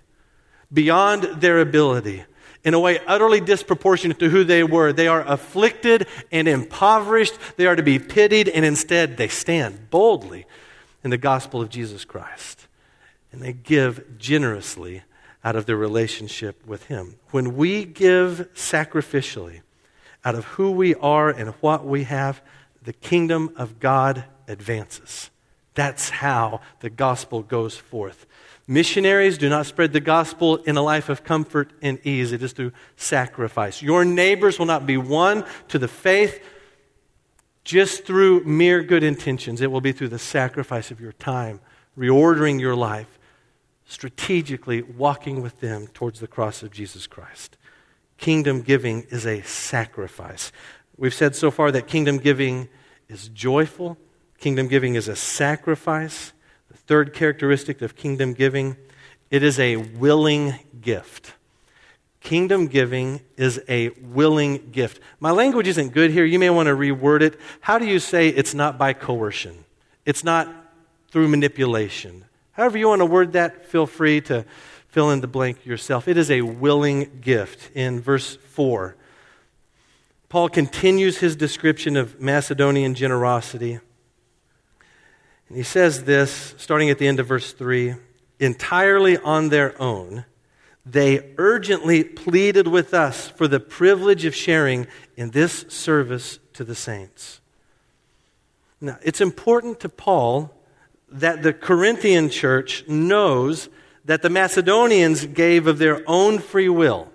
beyond 0.74 1.42
their 1.42 1.60
ability, 1.60 2.26
in 2.64 2.74
a 2.74 2.80
way 2.80 3.00
utterly 3.08 3.40
disproportionate 3.40 4.20
to 4.20 4.30
who 4.30 4.44
they 4.44 4.64
were. 4.64 4.92
They 4.92 5.08
are 5.08 5.22
afflicted 5.22 6.08
and 6.32 6.48
impoverished. 6.48 7.36
They 7.58 7.68
are 7.68 7.76
to 7.76 7.84
be 7.84 8.00
pitied, 8.00 8.50
and 8.50 8.66
instead 8.66 9.18
they 9.18 9.28
stand 9.28 9.90
boldly 9.90 10.46
in 11.04 11.10
the 11.10 11.18
gospel 11.18 11.62
of 11.62 11.70
Jesus 11.70 12.06
Christ. 12.06 12.68
And 13.32 13.42
they 13.42 13.54
give 13.54 14.18
generously 14.18 15.04
out 15.44 15.56
of 15.56 15.66
their 15.66 15.78
relationship 15.78 16.66
with 16.66 16.86
Him. 16.88 17.16
When 17.32 17.56
we 17.56 17.86
give 17.86 18.50
sacrificially 18.54 19.62
out 20.26 20.36
of 20.36 20.46
who 20.46 20.72
we 20.72 20.96
are 20.96 21.30
and 21.30 21.50
what 21.62 21.86
we 21.86 22.04
have, 22.04 22.42
the 22.84 22.94
kingdom 22.94 23.54
of 23.56 23.80
God 23.80 24.26
advances. 24.48 25.30
That's 25.76 26.10
how 26.10 26.62
the 26.82 26.90
gospel 26.90 27.42
goes 27.42 27.78
forth. 27.78 28.26
Missionaries 28.70 29.40
do 29.40 29.50
not 29.50 29.66
spread 29.66 29.94
the 29.94 30.00
gospel 30.00 30.58
in 30.58 30.78
a 30.78 30.82
life 30.82 31.10
of 31.10 31.24
comfort 31.24 31.74
and 31.82 32.00
ease. 32.06 32.32
It 32.32 32.44
is 32.44 32.54
through 32.54 32.72
sacrifice. 32.96 33.82
Your 33.82 34.06
neighbors 34.06 34.60
will 34.60 34.68
not 34.68 34.86
be 34.86 34.96
won 34.96 35.44
to 35.70 35.80
the 35.80 35.88
faith 35.88 36.40
just 37.64 38.06
through 38.06 38.44
mere 38.44 38.84
good 38.84 39.04
intentions. 39.04 39.60
It 39.60 39.72
will 39.72 39.82
be 39.82 39.92
through 39.92 40.10
the 40.10 40.20
sacrifice 40.20 40.92
of 40.92 41.02
your 41.02 41.14
time, 41.14 41.62
reordering 41.98 42.60
your 42.60 42.76
life, 42.76 43.18
strategically 43.86 44.84
walking 44.84 45.42
with 45.42 45.60
them 45.62 45.88
towards 45.88 46.20
the 46.20 46.28
cross 46.28 46.62
of 46.62 46.72
Jesus 46.72 47.08
Christ. 47.08 47.58
Kingdom 48.18 48.62
giving 48.62 49.04
is 49.10 49.26
a 49.26 49.42
sacrifice. 49.42 50.52
We've 50.96 51.14
said 51.14 51.36
so 51.36 51.50
far 51.50 51.72
that 51.72 51.88
kingdom 51.88 52.20
giving 52.20 52.70
is 53.08 53.30
joyful 53.30 53.98
Kingdom 54.40 54.70
giving 54.70 54.96
is 54.96 55.08
a 55.08 55.16
sacrifice. 55.16 56.32
The 56.70 56.78
third 56.78 57.14
characteristic 57.14 57.82
of 57.82 57.96
kingdom 57.96 58.34
giving, 58.34 58.78
it 59.30 59.44
is 59.44 59.60
a 59.60 59.76
willing 59.76 60.56
gift. 60.82 61.34
Kingdom 62.22 62.68
giving 62.68 63.22
is 63.38 63.62
a 63.70 63.90
willing 63.90 64.72
gift. 64.72 65.02
My 65.20 65.32
language 65.32 65.68
isn't 65.68 65.94
good 65.94 66.12
here. 66.12 66.26
You 66.26 66.38
may 66.38 66.50
want 66.50 66.68
to 66.68 66.76
reword 66.76 67.22
it. 67.22 67.40
How 67.62 67.80
do 67.80 67.86
you 67.86 68.00
say 68.00 68.28
it's 68.30 68.54
not 68.54 68.78
by 68.78 68.94
coercion? 68.94 69.64
It's 70.06 70.24
not 70.24 70.48
through 71.12 71.28
manipulation. 71.28 72.26
However, 72.52 72.78
you 72.78 72.88
want 72.90 73.00
to 73.00 73.06
word 73.06 73.34
that, 73.34 73.66
feel 73.66 73.88
free 73.88 74.22
to 74.22 74.46
fill 74.90 75.12
in 75.12 75.22
the 75.22 75.28
blank 75.28 75.66
yourself. 75.66 76.08
It 76.08 76.18
is 76.18 76.30
a 76.30 76.42
willing 76.42 77.20
gift. 77.22 77.72
In 77.74 78.02
verse 78.02 78.36
4, 78.36 78.96
Paul 80.28 80.50
continues 80.50 81.20
his 81.20 81.36
description 81.36 81.96
of 81.96 82.20
Macedonian 82.20 82.96
generosity. 82.96 83.80
And 85.50 85.58
he 85.58 85.64
says 85.64 86.06
this, 86.06 86.54
starting 86.58 86.90
at 86.90 87.00
the 87.00 87.08
end 87.08 87.20
of 87.20 87.28
verse 87.28 87.52
3 87.52 87.96
entirely 88.40 89.18
on 89.18 89.50
their 89.50 89.80
own, 89.82 90.24
they 90.86 91.34
urgently 91.38 92.04
pleaded 92.04 92.68
with 92.68 92.94
us 92.94 93.28
for 93.28 93.48
the 93.48 93.60
privilege 93.60 94.26
of 94.26 94.34
sharing 94.34 94.88
in 95.18 95.32
this 95.32 95.66
service 95.68 96.40
to 96.54 96.64
the 96.64 96.76
saints. 96.76 97.42
Now, 98.80 98.98
it's 99.04 99.20
important 99.20 99.82
to 99.82 99.90
Paul 99.90 100.54
that 101.12 101.44
the 101.44 101.54
Corinthian 101.54 102.30
church 102.30 102.88
knows 102.88 103.68
that 104.06 104.22
the 104.22 104.30
Macedonians 104.30 105.26
gave 105.26 105.68
of 105.68 105.80
their 105.80 106.02
own 106.08 106.40
free 106.40 106.70
will. 106.70 107.12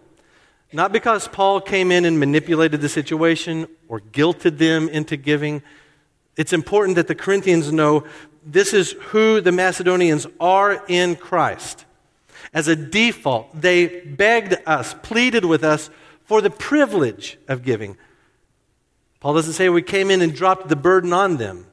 Not 0.72 0.92
because 0.92 1.28
Paul 1.28 1.60
came 1.60 1.90
in 1.90 2.04
and 2.04 2.18
manipulated 2.18 2.80
the 2.80 2.88
situation 2.88 3.66
or 3.88 4.00
guilted 4.00 4.58
them 4.58 4.88
into 4.88 5.16
giving, 5.16 5.62
it's 6.36 6.52
important 6.52 6.96
that 6.96 7.06
the 7.06 7.14
Corinthians 7.14 7.72
know 7.72 8.04
this 8.44 8.74
is 8.74 8.92
who 8.92 9.40
the 9.40 9.52
Macedonians 9.52 10.26
are 10.40 10.84
in 10.88 11.16
Christ. 11.16 11.84
As 12.52 12.68
a 12.68 12.76
default, 12.76 13.60
they 13.60 14.00
begged 14.00 14.56
us, 14.66 14.94
pleaded 15.02 15.44
with 15.44 15.64
us 15.64 15.90
for 16.24 16.40
the 16.40 16.50
privilege 16.50 17.38
of 17.48 17.62
giving. 17.62 17.96
Paul 19.20 19.34
doesn't 19.34 19.54
say 19.54 19.68
we 19.68 19.82
came 19.82 20.10
in 20.10 20.20
and 20.20 20.34
dropped 20.34 20.68
the 20.68 20.76
burden 20.76 21.12
on 21.12 21.36
them. 21.38 21.66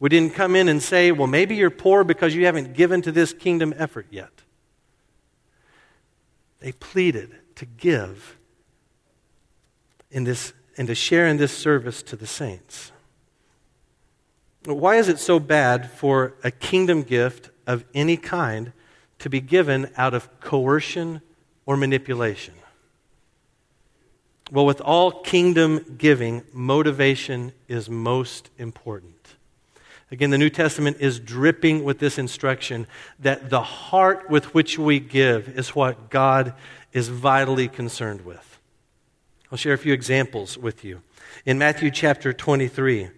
We 0.00 0.08
didn't 0.08 0.34
come 0.34 0.54
in 0.54 0.68
and 0.68 0.82
say, 0.82 1.10
well, 1.10 1.26
maybe 1.26 1.56
you're 1.56 1.70
poor 1.70 2.04
because 2.04 2.34
you 2.34 2.46
haven't 2.46 2.74
given 2.74 3.02
to 3.02 3.12
this 3.12 3.32
kingdom 3.32 3.74
effort 3.76 4.06
yet. 4.10 4.30
They 6.60 6.72
pleaded 6.72 7.34
to 7.56 7.66
give 7.66 8.36
in 10.10 10.24
this 10.24 10.52
and 10.76 10.86
to 10.86 10.94
share 10.94 11.26
in 11.26 11.36
this 11.36 11.56
service 11.56 12.02
to 12.04 12.16
the 12.16 12.26
saints. 12.26 12.92
Why 14.64 14.96
is 14.96 15.08
it 15.08 15.18
so 15.18 15.38
bad 15.38 15.90
for 15.90 16.34
a 16.42 16.50
kingdom 16.50 17.02
gift 17.02 17.50
of 17.66 17.84
any 17.94 18.16
kind 18.16 18.72
to 19.20 19.30
be 19.30 19.40
given 19.40 19.90
out 19.96 20.14
of 20.14 20.40
coercion 20.40 21.20
or 21.66 21.76
manipulation? 21.76 22.54
Well, 24.50 24.64
with 24.66 24.80
all 24.80 25.10
kingdom 25.10 25.96
giving, 25.98 26.42
motivation 26.52 27.52
is 27.68 27.90
most 27.90 28.48
important. 28.58 29.14
Again, 30.10 30.30
the 30.30 30.38
New 30.38 30.48
Testament 30.48 30.96
is 31.00 31.20
dripping 31.20 31.84
with 31.84 31.98
this 31.98 32.16
instruction 32.18 32.86
that 33.18 33.50
the 33.50 33.60
heart 33.60 34.30
with 34.30 34.54
which 34.54 34.78
we 34.78 35.00
give 35.00 35.48
is 35.48 35.74
what 35.74 36.08
God 36.08 36.54
is 36.94 37.08
vitally 37.08 37.68
concerned 37.68 38.24
with. 38.24 38.58
I'll 39.52 39.58
share 39.58 39.74
a 39.74 39.78
few 39.78 39.92
examples 39.92 40.56
with 40.56 40.82
you. 40.82 41.02
In 41.44 41.58
Matthew 41.58 41.90
chapter 41.90 42.32
23, 42.32 43.10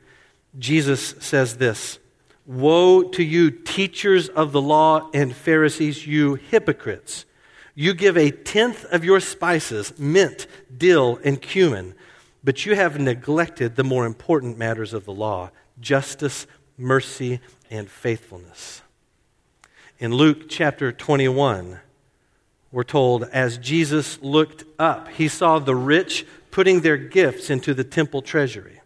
Jesus 0.58 1.14
says 1.20 1.56
this 1.56 1.98
Woe 2.46 3.02
to 3.02 3.22
you, 3.22 3.50
teachers 3.50 4.28
of 4.28 4.52
the 4.52 4.60
law 4.60 5.08
and 5.14 5.34
Pharisees, 5.34 6.06
you 6.06 6.34
hypocrites! 6.34 7.26
You 7.74 7.94
give 7.94 8.16
a 8.16 8.30
tenth 8.30 8.84
of 8.86 9.04
your 9.04 9.20
spices, 9.20 9.98
mint, 9.98 10.46
dill, 10.76 11.20
and 11.24 11.40
cumin, 11.40 11.94
but 12.42 12.66
you 12.66 12.74
have 12.74 12.98
neglected 12.98 13.76
the 13.76 13.84
more 13.84 14.04
important 14.04 14.58
matters 14.58 14.92
of 14.92 15.04
the 15.04 15.12
law 15.12 15.50
justice, 15.80 16.46
mercy, 16.76 17.40
and 17.70 17.88
faithfulness. 17.88 18.82
In 19.98 20.12
Luke 20.12 20.48
chapter 20.48 20.92
21, 20.92 21.80
we're 22.72 22.84
told, 22.84 23.24
as 23.24 23.58
Jesus 23.58 24.20
looked 24.22 24.64
up, 24.78 25.08
he 25.08 25.28
saw 25.28 25.58
the 25.58 25.74
rich 25.74 26.26
putting 26.50 26.80
their 26.80 26.96
gifts 26.96 27.50
into 27.50 27.72
the 27.72 27.84
temple 27.84 28.22
treasury. 28.22 28.79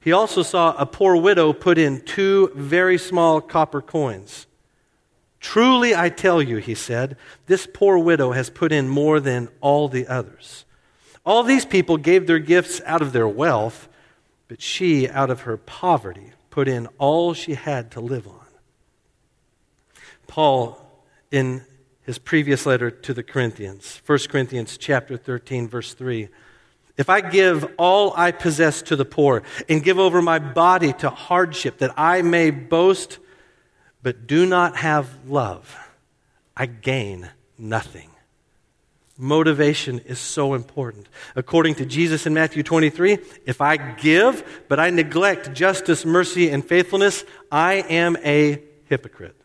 He 0.00 0.12
also 0.12 0.42
saw 0.42 0.74
a 0.76 0.86
poor 0.86 1.16
widow 1.16 1.52
put 1.52 1.78
in 1.78 2.00
two 2.02 2.50
very 2.54 2.98
small 2.98 3.40
copper 3.40 3.80
coins. 3.80 4.46
Truly, 5.40 5.94
I 5.94 6.08
tell 6.08 6.42
you, 6.42 6.56
he 6.56 6.74
said, 6.74 7.16
this 7.46 7.66
poor 7.72 7.98
widow 7.98 8.32
has 8.32 8.50
put 8.50 8.72
in 8.72 8.88
more 8.88 9.20
than 9.20 9.48
all 9.60 9.88
the 9.88 10.06
others. 10.06 10.64
All 11.24 11.42
these 11.42 11.64
people 11.64 11.96
gave 11.96 12.26
their 12.26 12.38
gifts 12.38 12.80
out 12.86 13.02
of 13.02 13.12
their 13.12 13.28
wealth, 13.28 13.88
but 14.48 14.62
she, 14.62 15.08
out 15.08 15.30
of 15.30 15.42
her 15.42 15.56
poverty, 15.56 16.32
put 16.50 16.68
in 16.68 16.88
all 16.98 17.34
she 17.34 17.54
had 17.54 17.90
to 17.92 18.00
live 18.00 18.26
on. 18.26 18.46
Paul, 20.26 20.80
in 21.30 21.64
his 22.02 22.18
previous 22.18 22.66
letter 22.66 22.90
to 22.90 23.14
the 23.14 23.22
Corinthians, 23.22 24.00
1 24.06 24.18
Corinthians 24.28 24.78
chapter 24.78 25.16
13, 25.16 25.68
verse 25.68 25.94
3, 25.94 26.28
if 26.98 27.08
I 27.08 27.22
give 27.22 27.64
all 27.78 28.12
I 28.16 28.32
possess 28.32 28.82
to 28.82 28.96
the 28.96 29.04
poor 29.04 29.44
and 29.68 29.82
give 29.82 29.98
over 29.98 30.20
my 30.20 30.38
body 30.40 30.92
to 30.94 31.08
hardship 31.08 31.78
that 31.78 31.94
I 31.96 32.20
may 32.22 32.50
boast, 32.50 33.18
but 34.02 34.26
do 34.26 34.44
not 34.44 34.76
have 34.76 35.08
love, 35.26 35.74
I 36.56 36.66
gain 36.66 37.30
nothing. 37.56 38.10
Motivation 39.16 40.00
is 40.00 40.18
so 40.18 40.54
important. 40.54 41.08
According 41.34 41.76
to 41.76 41.86
Jesus 41.86 42.26
in 42.26 42.34
Matthew 42.34 42.62
23, 42.62 43.18
if 43.46 43.60
I 43.60 43.76
give, 43.76 44.64
but 44.68 44.78
I 44.78 44.90
neglect 44.90 45.52
justice, 45.52 46.04
mercy, 46.04 46.50
and 46.50 46.64
faithfulness, 46.64 47.24
I 47.50 47.74
am 47.74 48.16
a 48.24 48.62
hypocrite. 48.84 49.37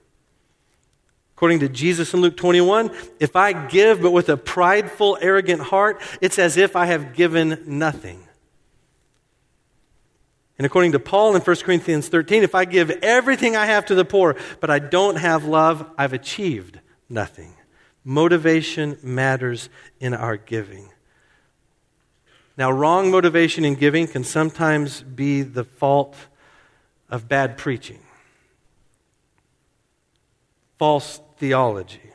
According 1.35 1.59
to 1.59 1.69
Jesus 1.69 2.13
in 2.13 2.21
Luke 2.21 2.37
21, 2.37 2.91
if 3.19 3.35
I 3.35 3.53
give 3.53 4.01
but 4.01 4.11
with 4.11 4.29
a 4.29 4.37
prideful, 4.37 5.17
arrogant 5.21 5.61
heart, 5.61 6.01
it's 6.21 6.39
as 6.39 6.57
if 6.57 6.75
I 6.75 6.85
have 6.85 7.13
given 7.15 7.63
nothing. 7.65 8.27
And 10.57 10.65
according 10.65 10.91
to 10.91 10.99
Paul 10.99 11.35
in 11.35 11.41
1 11.41 11.55
Corinthians 11.57 12.07
13, 12.07 12.43
if 12.43 12.53
I 12.53 12.65
give 12.65 12.91
everything 13.01 13.55
I 13.55 13.65
have 13.65 13.87
to 13.87 13.95
the 13.95 14.05
poor, 14.05 14.35
but 14.59 14.69
I 14.69 14.79
don't 14.79 15.15
have 15.15 15.45
love, 15.45 15.89
I've 15.97 16.13
achieved 16.13 16.79
nothing. 17.09 17.55
Motivation 18.03 18.97
matters 19.01 19.69
in 19.99 20.13
our 20.13 20.37
giving. 20.37 20.89
Now, 22.55 22.69
wrong 22.71 23.09
motivation 23.09 23.65
in 23.65 23.75
giving 23.75 24.07
can 24.07 24.23
sometimes 24.23 25.01
be 25.01 25.41
the 25.41 25.63
fault 25.63 26.15
of 27.09 27.27
bad 27.27 27.57
preaching, 27.57 28.02
false 30.83 31.21
theology, 31.37 32.11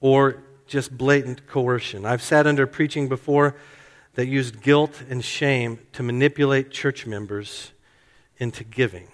or 0.00 0.42
just 0.66 0.96
blatant 0.96 1.46
coercion. 1.46 2.06
I've 2.06 2.22
sat 2.22 2.46
under 2.46 2.66
preaching 2.66 3.10
before 3.10 3.56
that 4.14 4.26
used 4.26 4.62
guilt 4.62 5.02
and 5.10 5.22
shame 5.22 5.78
to 5.92 6.02
manipulate 6.02 6.70
church 6.70 7.04
members 7.04 7.72
into 8.38 8.64
giving. 8.64 9.08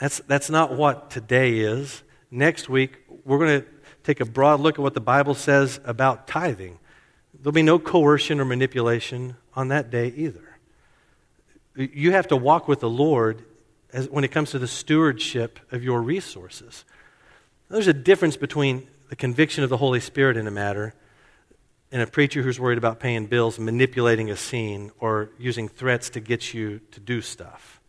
That's, 0.00 0.20
that's 0.20 0.48
not 0.48 0.74
what 0.74 1.10
today 1.10 1.58
is. 1.58 2.02
Next 2.30 2.70
week, 2.70 3.00
we're 3.22 3.36
going 3.36 3.60
to 3.60 3.66
take 4.02 4.20
a 4.20 4.24
broad 4.24 4.60
look 4.60 4.76
at 4.76 4.82
what 4.82 4.94
the 4.94 5.00
Bible 5.00 5.34
says 5.34 5.78
about 5.84 6.26
tithing. 6.26 6.78
There'll 7.38 7.52
be 7.52 7.62
no 7.62 7.78
coercion 7.78 8.40
or 8.40 8.46
manipulation 8.46 9.36
on 9.54 9.68
that 9.68 9.90
day 9.90 10.10
either. 10.16 10.56
You 11.76 12.12
have 12.12 12.28
to 12.28 12.36
walk 12.36 12.66
with 12.66 12.80
the 12.80 12.88
Lord 12.88 13.44
as, 13.92 14.08
when 14.08 14.24
it 14.24 14.28
comes 14.28 14.52
to 14.52 14.58
the 14.58 14.66
stewardship 14.66 15.58
of 15.70 15.84
your 15.84 16.00
resources. 16.00 16.86
There's 17.72 17.86
a 17.86 17.94
difference 17.94 18.36
between 18.36 18.86
the 19.08 19.16
conviction 19.16 19.64
of 19.64 19.70
the 19.70 19.78
Holy 19.78 19.98
Spirit 19.98 20.36
in 20.36 20.46
a 20.46 20.50
matter 20.50 20.92
and 21.90 22.02
a 22.02 22.06
preacher 22.06 22.42
who's 22.42 22.60
worried 22.60 22.76
about 22.76 23.00
paying 23.00 23.26
bills, 23.26 23.58
manipulating 23.58 24.30
a 24.30 24.36
scene, 24.36 24.90
or 25.00 25.30
using 25.38 25.68
threats 25.68 26.10
to 26.10 26.20
get 26.20 26.52
you 26.52 26.80
to 26.90 27.00
do 27.00 27.22
stuff. 27.22 27.80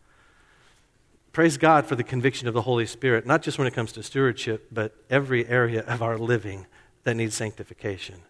Praise 1.32 1.58
God 1.58 1.84
for 1.84 1.96
the 1.96 2.02
conviction 2.02 2.48
of 2.48 2.54
the 2.54 2.62
Holy 2.62 2.86
Spirit, 2.86 3.26
not 3.26 3.42
just 3.42 3.58
when 3.58 3.66
it 3.66 3.74
comes 3.74 3.92
to 3.92 4.02
stewardship, 4.02 4.68
but 4.72 4.94
every 5.10 5.46
area 5.46 5.82
of 5.82 6.00
our 6.00 6.16
living 6.16 6.64
that 7.02 7.14
needs 7.14 7.34
sanctification. 7.34 8.22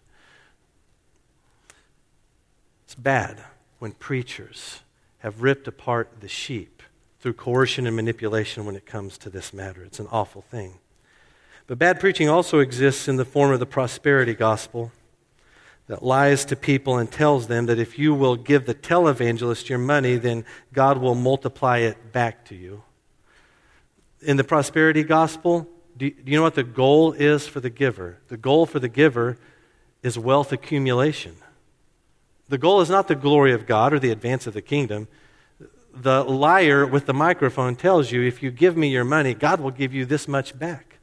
It's 2.83 2.95
bad 2.95 3.41
when 3.79 3.93
preachers 3.93 4.81
have 5.19 5.41
ripped 5.41 5.69
apart 5.69 6.19
the 6.19 6.27
sheep 6.27 6.83
through 7.21 7.33
coercion 7.33 7.87
and 7.87 7.95
manipulation 7.95 8.65
when 8.65 8.75
it 8.75 8.85
comes 8.85 9.17
to 9.19 9.29
this 9.29 9.53
matter. 9.53 9.83
It's 9.83 10.01
an 10.01 10.07
awful 10.11 10.41
thing. 10.41 10.79
But 11.67 11.79
bad 11.79 11.99
preaching 11.99 12.29
also 12.29 12.59
exists 12.59 13.07
in 13.07 13.15
the 13.15 13.25
form 13.25 13.51
of 13.51 13.59
the 13.59 13.65
prosperity 13.65 14.33
gospel 14.33 14.91
that 15.87 16.03
lies 16.03 16.45
to 16.45 16.55
people 16.55 16.97
and 16.97 17.11
tells 17.11 17.47
them 17.47 17.67
that 17.67 17.79
if 17.79 17.97
you 17.99 18.13
will 18.13 18.35
give 18.35 18.65
the 18.65 18.73
televangelist 18.73 19.69
your 19.69 19.79
money, 19.79 20.17
then 20.17 20.45
God 20.73 20.97
will 20.97 21.15
multiply 21.15 21.79
it 21.79 22.11
back 22.11 22.45
to 22.45 22.55
you 22.55 22.83
in 24.25 24.37
the 24.37 24.43
prosperity 24.43 25.03
gospel, 25.03 25.67
do, 25.95 26.09
do 26.09 26.31
you 26.31 26.37
know 26.37 26.43
what 26.43 26.55
the 26.55 26.63
goal 26.63 27.13
is 27.13 27.47
for 27.47 27.59
the 27.59 27.69
giver? 27.69 28.17
The 28.27 28.37
goal 28.37 28.65
for 28.65 28.79
the 28.79 28.89
giver 28.89 29.37
is 30.03 30.17
wealth 30.17 30.51
accumulation. 30.51 31.35
The 32.49 32.57
goal 32.57 32.81
is 32.81 32.89
not 32.89 33.07
the 33.07 33.15
glory 33.15 33.53
of 33.53 33.65
God 33.65 33.93
or 33.93 33.99
the 33.99 34.11
advance 34.11 34.45
of 34.45 34.53
the 34.53 34.61
kingdom. 34.61 35.07
The 35.93 36.23
liar 36.23 36.85
with 36.85 37.05
the 37.05 37.13
microphone 37.13 37.75
tells 37.75 38.11
you 38.11 38.21
if 38.21 38.43
you 38.43 38.51
give 38.51 38.75
me 38.75 38.89
your 38.89 39.05
money, 39.05 39.33
God 39.33 39.61
will 39.61 39.71
give 39.71 39.93
you 39.93 40.05
this 40.05 40.27
much 40.27 40.57
back. 40.57 40.94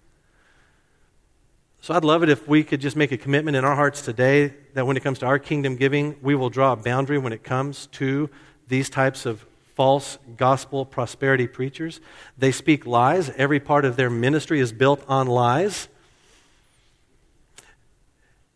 So 1.83 1.93
I'd 1.95 2.05
love 2.05 2.23
it 2.23 2.29
if 2.29 2.47
we 2.47 2.63
could 2.63 2.81
just 2.81 2.95
make 2.95 3.11
a 3.11 3.17
commitment 3.17 3.57
in 3.57 3.65
our 3.65 3.75
hearts 3.75 4.03
today 4.03 4.55
that 4.75 4.87
when 4.87 4.97
it 4.97 5.03
comes 5.03 5.19
to 5.19 5.27
our 5.27 5.41
kingdom 5.41 5.75
giving, 5.75 6.15
we 6.23 6.37
will 6.37 6.49
draw 6.49 6.75
a 6.75 6.77
boundary 6.77 7.19
when 7.19 7.33
it 7.33 7.43
comes 7.43 7.89
to 7.89 8.31
these 8.69 8.89
types 8.89 9.27
of 9.27 9.45
false 9.75 10.17
gospel 10.37 10.87
prosperity 10.87 11.49
preachers. 11.49 12.01
They 12.39 12.53
speak 12.53 12.87
lies. 12.87 13.31
Every 13.31 13.59
part 13.59 13.85
of 13.85 13.97
their 13.97 14.11
ministry 14.11 14.61
is 14.61 14.73
built 14.73 15.05
on 15.09 15.27
lies. 15.27 15.89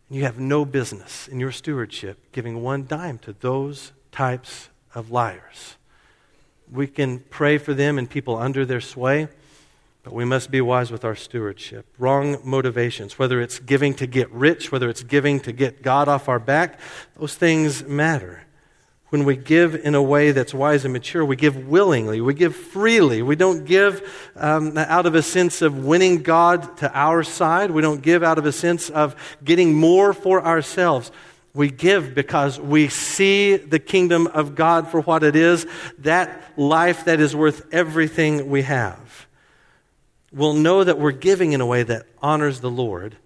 You 0.08 0.22
have 0.22 0.38
no 0.38 0.64
business 0.64 1.26
in 1.26 1.40
your 1.40 1.50
stewardship 1.50 2.30
giving 2.30 2.62
one 2.62 2.86
dime 2.86 3.18
to 3.18 3.32
those 3.32 3.90
types 4.12 4.68
of 4.94 5.10
liars. 5.10 5.74
We 6.70 6.86
can 6.86 7.18
pray 7.18 7.58
for 7.58 7.74
them 7.74 7.98
and 7.98 8.08
people 8.08 8.36
under 8.36 8.64
their 8.64 8.80
sway, 8.80 9.26
but 10.06 10.14
we 10.14 10.24
must 10.24 10.52
be 10.52 10.60
wise 10.60 10.92
with 10.92 11.04
our 11.04 11.16
stewardship. 11.16 11.84
Wrong 11.98 12.38
motivations, 12.44 13.18
whether 13.18 13.40
it's 13.40 13.58
giving 13.58 13.92
to 13.94 14.06
get 14.06 14.30
rich, 14.30 14.70
whether 14.70 14.88
it's 14.88 15.02
giving 15.02 15.40
to 15.40 15.50
get 15.50 15.82
God 15.82 16.06
off 16.06 16.28
our 16.28 16.38
back, 16.38 16.78
those 17.18 17.34
things 17.34 17.82
matter 17.82 18.46
when 19.08 19.24
we 19.24 19.36
give 19.36 19.74
in 19.74 19.96
a 19.96 20.02
way 20.02 20.30
that's 20.30 20.54
wise 20.54 20.84
and 20.84 20.92
mature, 20.92 21.24
we 21.24 21.34
give 21.34 21.66
willingly, 21.66 22.20
we 22.20 22.34
give 22.34 22.54
freely. 22.54 23.20
We 23.20 23.34
don't 23.34 23.64
give 23.64 24.30
um, 24.36 24.78
out 24.78 25.06
of 25.06 25.16
a 25.16 25.22
sense 25.22 25.60
of 25.60 25.84
winning 25.84 26.22
God 26.22 26.76
to 26.78 26.96
our 26.96 27.24
side. 27.24 27.72
We 27.72 27.82
don't 27.82 28.02
give 28.02 28.22
out 28.22 28.38
of 28.38 28.46
a 28.46 28.52
sense 28.52 28.90
of 28.90 29.16
getting 29.44 29.74
more 29.74 30.12
for 30.12 30.44
ourselves. 30.44 31.10
We 31.52 31.70
give 31.70 32.14
because 32.14 32.60
we 32.60 32.88
see 32.88 33.56
the 33.56 33.78
kingdom 33.80 34.28
of 34.28 34.54
God 34.54 34.88
for 34.88 35.00
what 35.00 35.24
it 35.24 35.34
is, 35.34 35.66
that 35.98 36.52
life 36.56 37.06
that 37.06 37.18
is 37.18 37.34
worth 37.34 37.72
everything 37.72 38.50
we 38.50 38.62
have. 38.62 39.05
We'll 40.36 40.52
know 40.52 40.84
that 40.84 40.98
we're 40.98 41.12
giving 41.12 41.52
in 41.52 41.62
a 41.62 41.66
way 41.66 41.82
that 41.82 42.06
honors 42.20 42.60
the 42.60 42.70
Lord 42.70 43.16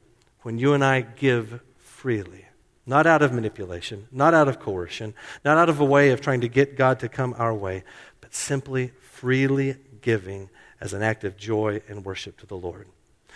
when 0.42 0.58
you 0.58 0.74
and 0.74 0.84
I 0.84 1.00
give 1.00 1.60
freely. 1.76 2.44
Not 2.86 3.04
out 3.04 3.20
of 3.20 3.32
manipulation, 3.32 4.06
not 4.12 4.32
out 4.32 4.46
of 4.46 4.60
coercion, 4.60 5.14
not 5.44 5.58
out 5.58 5.68
of 5.68 5.80
a 5.80 5.84
way 5.84 6.10
of 6.10 6.20
trying 6.20 6.40
to 6.42 6.48
get 6.48 6.76
God 6.76 7.00
to 7.00 7.08
come 7.08 7.34
our 7.36 7.52
way, 7.52 7.82
but 8.20 8.32
simply 8.32 8.92
freely 9.00 9.74
giving 10.00 10.50
as 10.80 10.92
an 10.92 11.02
act 11.02 11.24
of 11.24 11.36
joy 11.36 11.82
and 11.88 12.04
worship 12.04 12.36
to 12.38 12.46
the 12.46 12.56
Lord. 12.56 12.86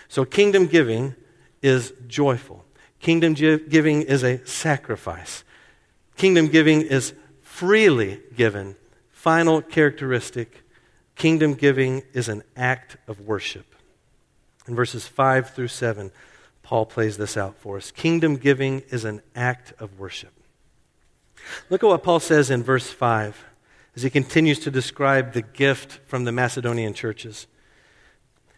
So, 0.06 0.24
kingdom 0.24 0.68
giving 0.68 1.16
is 1.60 1.92
joyful. 2.06 2.64
Kingdom 3.00 3.34
giving 3.34 4.02
is 4.02 4.22
a 4.22 4.44
sacrifice. 4.46 5.42
Kingdom 6.16 6.46
giving 6.46 6.82
is 6.82 7.12
freely 7.42 8.20
given. 8.36 8.76
Final 9.10 9.60
characteristic 9.62 10.63
kingdom 11.16 11.54
giving 11.54 12.02
is 12.12 12.28
an 12.28 12.42
act 12.56 12.96
of 13.06 13.20
worship. 13.20 13.74
In 14.66 14.74
verses 14.74 15.06
5 15.06 15.50
through 15.50 15.68
7, 15.68 16.10
Paul 16.62 16.86
plays 16.86 17.16
this 17.16 17.36
out 17.36 17.56
for 17.58 17.76
us. 17.76 17.90
Kingdom 17.90 18.36
giving 18.36 18.80
is 18.90 19.04
an 19.04 19.20
act 19.36 19.74
of 19.78 19.98
worship. 19.98 20.32
Look 21.68 21.84
at 21.84 21.86
what 21.86 22.02
Paul 22.02 22.20
says 22.20 22.50
in 22.50 22.62
verse 22.62 22.90
5 22.90 23.44
as 23.96 24.02
he 24.02 24.10
continues 24.10 24.58
to 24.60 24.70
describe 24.70 25.32
the 25.32 25.42
gift 25.42 26.00
from 26.06 26.24
the 26.24 26.32
Macedonian 26.32 26.94
churches. 26.94 27.46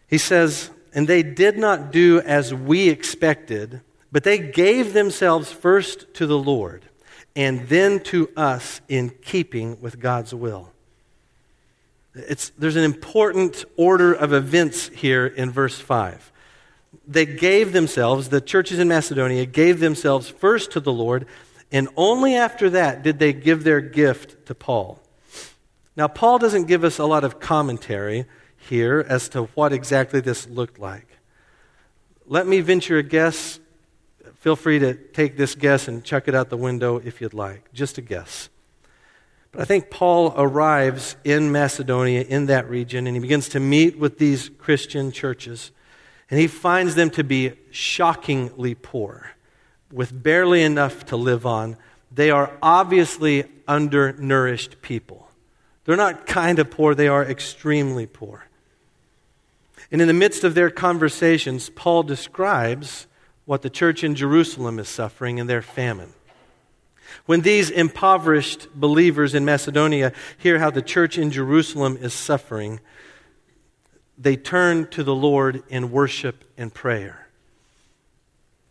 He 0.07 0.17
says, 0.17 0.71
And 0.93 1.07
they 1.07 1.21
did 1.21 1.57
not 1.57 1.91
do 1.91 2.21
as 2.21 2.53
we 2.53 2.89
expected, 2.89 3.81
but 4.11 4.23
they 4.23 4.39
gave 4.39 4.93
themselves 4.93 5.51
first 5.51 6.13
to 6.15 6.25
the 6.25 6.37
Lord 6.37 6.85
and 7.35 7.67
then 7.67 7.99
to 7.99 8.29
us 8.35 8.81
in 8.87 9.09
keeping 9.09 9.79
with 9.81 9.99
God's 9.99 10.33
will. 10.33 10.71
It's, 12.19 12.49
there's 12.57 12.75
an 12.75 12.83
important 12.83 13.65
order 13.75 14.13
of 14.13 14.33
events 14.33 14.89
here 14.89 15.25
in 15.25 15.51
verse 15.51 15.79
5. 15.79 16.31
They 17.07 17.25
gave 17.25 17.73
themselves, 17.73 18.29
the 18.29 18.41
churches 18.41 18.79
in 18.79 18.87
Macedonia 18.87 19.45
gave 19.45 19.79
themselves 19.79 20.29
first 20.29 20.71
to 20.71 20.79
the 20.79 20.91
Lord, 20.91 21.25
and 21.71 21.89
only 21.95 22.35
after 22.35 22.69
that 22.71 23.03
did 23.03 23.19
they 23.19 23.33
give 23.33 23.63
their 23.63 23.81
gift 23.81 24.45
to 24.47 24.55
Paul. 24.55 25.01
Now, 25.95 26.07
Paul 26.07 26.37
doesn't 26.37 26.65
give 26.65 26.83
us 26.83 26.99
a 26.99 27.05
lot 27.05 27.23
of 27.23 27.39
commentary 27.39 28.25
here 28.57 29.05
as 29.07 29.29
to 29.29 29.43
what 29.55 29.73
exactly 29.73 30.19
this 30.19 30.47
looked 30.47 30.79
like. 30.79 31.07
Let 32.25 32.45
me 32.45 32.59
venture 32.61 32.97
a 32.97 33.03
guess. 33.03 33.59
Feel 34.35 34.55
free 34.55 34.79
to 34.79 34.93
take 34.93 35.37
this 35.37 35.55
guess 35.55 35.87
and 35.87 36.03
chuck 36.03 36.27
it 36.27 36.35
out 36.35 36.49
the 36.49 36.57
window 36.57 36.97
if 36.97 37.21
you'd 37.21 37.33
like. 37.33 37.73
Just 37.73 37.97
a 37.97 38.01
guess. 38.01 38.49
But 39.57 39.63
I 39.63 39.65
think 39.65 39.89
Paul 39.89 40.35
arrives 40.37 41.15
in 41.23 41.51
Macedonia, 41.51 42.21
in 42.21 42.45
that 42.45 42.69
region, 42.69 43.07
and 43.07 43.15
he 43.15 43.19
begins 43.19 43.49
to 43.49 43.59
meet 43.59 43.97
with 43.97 44.19
these 44.19 44.51
Christian 44.59 45.11
churches. 45.11 45.71
And 46.29 46.39
he 46.39 46.45
finds 46.45 46.93
them 46.93 47.09
to 47.11 47.23
be 47.23 47.53
shockingly 47.71 48.75
poor, 48.75 49.31
with 49.91 50.21
barely 50.21 50.61
enough 50.61 51.07
to 51.07 51.15
live 51.15 51.47
on. 51.47 51.75
They 52.11 52.29
are 52.29 52.51
obviously 52.61 53.45
undernourished 53.67 54.83
people. 54.83 55.27
They're 55.85 55.95
not 55.95 56.27
kind 56.27 56.59
of 56.59 56.69
poor, 56.69 56.93
they 56.93 57.07
are 57.07 57.23
extremely 57.23 58.05
poor. 58.05 58.45
And 59.91 60.03
in 60.03 60.07
the 60.07 60.13
midst 60.13 60.43
of 60.43 60.53
their 60.53 60.69
conversations, 60.69 61.71
Paul 61.71 62.03
describes 62.03 63.07
what 63.45 63.63
the 63.63 63.71
church 63.71 64.03
in 64.03 64.13
Jerusalem 64.13 64.77
is 64.77 64.87
suffering 64.87 65.39
in 65.39 65.47
their 65.47 65.63
famine. 65.63 66.13
When 67.25 67.41
these 67.41 67.69
impoverished 67.69 68.67
believers 68.73 69.35
in 69.35 69.45
Macedonia 69.45 70.13
hear 70.37 70.59
how 70.59 70.69
the 70.69 70.81
church 70.81 71.17
in 71.17 71.31
Jerusalem 71.31 71.97
is 71.99 72.13
suffering, 72.13 72.79
they 74.17 74.35
turn 74.35 74.87
to 74.87 75.03
the 75.03 75.15
Lord 75.15 75.63
in 75.69 75.91
worship 75.91 76.43
and 76.57 76.73
prayer. 76.73 77.27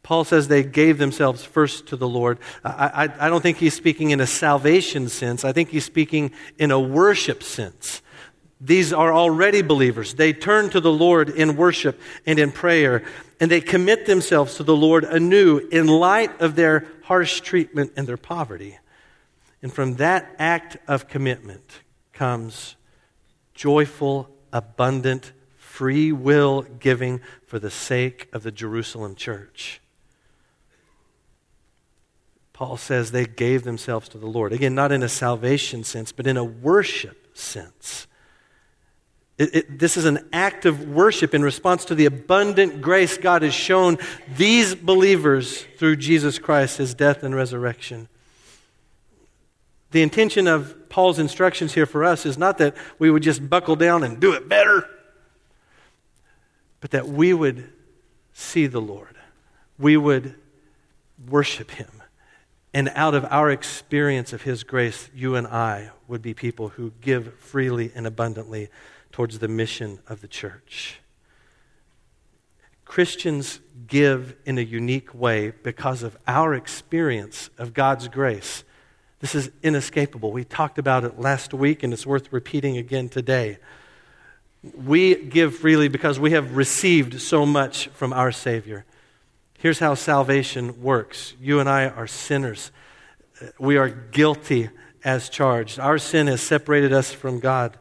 Paul 0.03 0.23
says 0.23 0.47
they 0.47 0.63
gave 0.63 0.99
themselves 0.99 1.45
first 1.45 1.89
to 1.89 1.97
the 1.97 2.07
Lord. 2.07 2.39
I, 2.65 3.09
I, 3.09 3.27
I, 3.27 3.29
don't 3.29 3.41
think 3.41 3.59
he's 3.59 3.75
speaking 3.75 4.11
in 4.11 4.21
a 4.21 4.27
salvation 4.27 5.09
sense. 5.09 5.45
I 5.45 5.53
think 5.53 5.71
he's 5.71 5.85
speaking 5.85 6.31
in 6.59 6.71
a 6.71 6.79
worship 6.79 7.43
sense. 7.43 8.03
These 8.61 8.93
are 8.93 9.13
already 9.13 9.63
believers. 9.63 10.15
They 10.15 10.33
turn 10.33 10.71
to 10.71 10.81
the 10.81 10.93
Lord 10.93 11.31
in 11.31 11.57
worship 11.57 12.01
and 12.25 12.39
in 12.39 12.53
prayer, 12.53 13.05
and 13.41 13.51
they 13.51 13.61
commit 13.61 14.07
themselves 14.07 14.55
to 14.57 14.63
the 14.63 14.77
Lord 14.77 15.03
anew 15.03 15.59
in 15.59 15.89
light 15.89 16.41
of 16.41 16.55
their 16.55 16.87
harsh 17.07 17.41
treatment 17.41 17.93
and 17.97 18.07
their 18.07 18.17
poverty. 18.17 18.79
And 19.63 19.73
from 19.73 19.97
that 19.97 20.35
act 20.41 20.77
of 20.89 21.07
commitment 21.07 21.81
comes 22.13 22.75
joyful, 23.55 24.29
abundant, 24.53 25.31
free 25.57 26.11
will 26.11 26.63
giving 26.63 27.21
for 27.47 27.61
the 27.61 27.71
sake 27.71 28.29
of 28.33 28.43
the 28.43 28.51
Jerusalem 28.51 29.15
church. 29.15 29.81
Paul 32.53 32.77
says 32.77 33.13
they 33.13 33.27
gave 33.27 33.63
themselves 33.63 34.09
to 34.09 34.19
the 34.19 34.27
Lord. 34.27 34.53
Again, 34.53 34.75
not 34.75 34.91
in 34.91 35.05
a 35.05 35.09
salvation 35.09 35.85
sense, 35.85 36.11
but 36.11 36.27
in 36.27 36.37
a 36.37 36.45
worship 36.45 37.37
sense. 37.37 38.09
It, 39.39 39.55
it, 39.55 39.79
this 39.79 39.97
is 39.97 40.05
an 40.05 40.29
act 40.33 40.65
of 40.65 40.89
worship 40.89 41.35
in 41.35 41.43
response 41.43 41.85
to 41.87 41.95
the 41.95 42.07
abundant 42.07 42.81
grace 42.81 43.19
God 43.19 43.43
has 43.43 43.53
shown 43.53 43.99
these 44.37 44.75
believers 44.75 45.63
through 45.77 45.97
Jesus 45.97 46.39
Christ, 46.39 46.79
his 46.79 46.95
death 46.95 47.23
and 47.23 47.35
resurrection. 47.35 48.09
The 49.91 50.03
intention 50.03 50.47
of 50.47 50.89
Paul's 50.89 51.19
instructions 51.19 51.75
here 51.75 51.87
for 51.87 52.05
us 52.05 52.25
is 52.25 52.39
not 52.39 52.59
that 52.59 52.77
we 52.99 53.11
would 53.11 53.23
just 53.23 53.49
buckle 53.49 53.77
down 53.77 54.03
and 54.03 54.21
do 54.21 54.33
it 54.33 54.49
better, 54.49 54.89
but 56.81 56.91
that 56.93 57.07
we 57.07 57.33
would 57.33 57.71
see 58.33 58.67
the 58.67 58.81
Lord. 58.81 59.17
We 59.79 59.97
would 59.97 60.35
worship 61.29 61.71
him 61.71 61.89
and 62.77 62.93
out 62.95 63.15
of 63.15 63.25
our 63.31 63.51
experience 63.51 64.35
of 64.35 64.43
His 64.43 64.63
grace, 64.63 65.09
you 65.15 65.35
and 65.35 65.47
I 65.47 65.93
would 66.09 66.21
be 66.21 66.35
people 66.35 66.69
who 66.69 66.93
give 67.01 67.33
freely 67.39 67.91
and 67.95 68.07
abundantly 68.07 68.69
towards 69.17 69.39
the 69.39 69.49
mission 69.49 69.99
of 70.09 70.21
the 70.21 70.29
church. 70.29 71.01
Christians 72.85 73.61
give 73.87 74.37
in 74.45 74.59
a 74.59 74.61
unique 74.61 75.15
way 75.15 75.55
because 75.63 76.03
of 76.03 76.19
our 76.29 76.53
experience 76.53 77.49
of 77.57 77.73
God's 77.73 78.09
grace. 78.09 78.63
This 79.21 79.35
is 79.35 79.51
inescapable. 79.63 80.33
We 80.33 80.45
talked 80.45 80.77
about 80.77 81.05
it 81.05 81.19
last 81.19 81.55
week, 81.55 81.83
and 81.83 81.95
it's 81.95 82.05
worth 82.05 82.31
repeating 82.31 82.77
again 82.77 83.09
today. 83.09 83.57
We 84.85 85.15
give 85.15 85.57
freely 85.57 85.89
because 85.89 86.21
we 86.21 86.33
have 86.33 86.55
received 86.55 87.19
so 87.23 87.47
much 87.47 87.89
from 87.95 88.13
our 88.13 88.33
Savior. 88.33 88.85
Here's 89.57 89.79
how 89.79 89.95
salvation 89.95 90.83
works 90.83 91.33
you 91.41 91.59
and 91.59 91.71
I 91.71 91.89
are 91.89 92.07
sinners, 92.07 92.71
we 93.59 93.79
are 93.79 93.89
guilty 93.89 94.69
as 95.03 95.31
charged. 95.31 95.81
Our 95.81 95.97
sin 95.97 96.27
has 96.27 96.43
separated 96.43 96.93
us 96.93 97.13
from 97.13 97.41
God. 97.41 97.79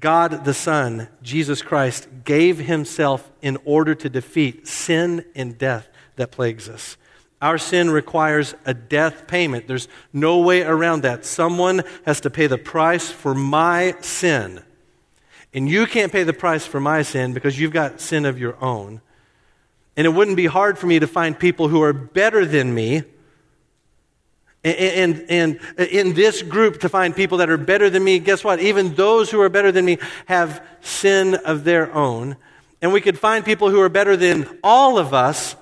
God 0.00 0.44
the 0.44 0.54
Son, 0.54 1.08
Jesus 1.22 1.62
Christ, 1.62 2.08
gave 2.24 2.58
himself 2.58 3.30
in 3.40 3.58
order 3.64 3.94
to 3.94 4.08
defeat 4.08 4.66
sin 4.66 5.24
and 5.34 5.56
death 5.56 5.88
that 6.16 6.32
plagues 6.32 6.68
us. 6.68 6.96
Our 7.40 7.58
sin 7.58 7.90
requires 7.90 8.54
a 8.66 8.74
death 8.74 9.28
payment. 9.28 9.68
There's 9.68 9.86
no 10.12 10.38
way 10.38 10.62
around 10.62 11.02
that. 11.02 11.24
Someone 11.24 11.82
has 12.04 12.20
to 12.22 12.30
pay 12.30 12.48
the 12.48 12.58
price 12.58 13.10
for 13.10 13.34
my 13.34 13.94
sin. 14.00 14.62
And 15.54 15.68
you 15.68 15.86
can't 15.86 16.12
pay 16.12 16.24
the 16.24 16.32
price 16.32 16.66
for 16.66 16.80
my 16.80 17.02
sin 17.02 17.32
because 17.32 17.58
you've 17.58 17.72
got 17.72 18.00
sin 18.00 18.26
of 18.26 18.38
your 18.38 18.62
own. 18.62 19.00
And 19.96 20.06
it 20.06 20.10
wouldn't 20.10 20.36
be 20.36 20.46
hard 20.46 20.78
for 20.78 20.86
me 20.86 20.98
to 20.98 21.06
find 21.06 21.38
people 21.38 21.68
who 21.68 21.82
are 21.82 21.92
better 21.92 22.44
than 22.44 22.74
me. 22.74 23.04
And, 24.64 25.24
and, 25.30 25.60
and, 25.78 25.88
in 25.88 26.14
this 26.14 26.42
group, 26.42 26.80
to 26.80 26.88
find 26.88 27.14
people 27.14 27.38
that 27.38 27.48
are 27.48 27.56
better 27.56 27.88
than 27.88 28.02
me, 28.02 28.18
guess 28.18 28.42
what? 28.42 28.60
Even 28.60 28.94
those 28.94 29.30
who 29.30 29.40
are 29.40 29.48
better 29.48 29.70
than 29.70 29.84
me 29.84 29.98
have 30.26 30.64
sin 30.80 31.34
of 31.34 31.64
their 31.64 31.92
own. 31.94 32.36
And 32.82 32.92
we 32.92 33.00
could 33.00 33.18
find 33.18 33.44
people 33.44 33.70
who 33.70 33.80
are 33.80 33.88
better 33.88 34.16
than 34.16 34.48
all 34.62 34.98
of 34.98 35.14
us, 35.14 35.56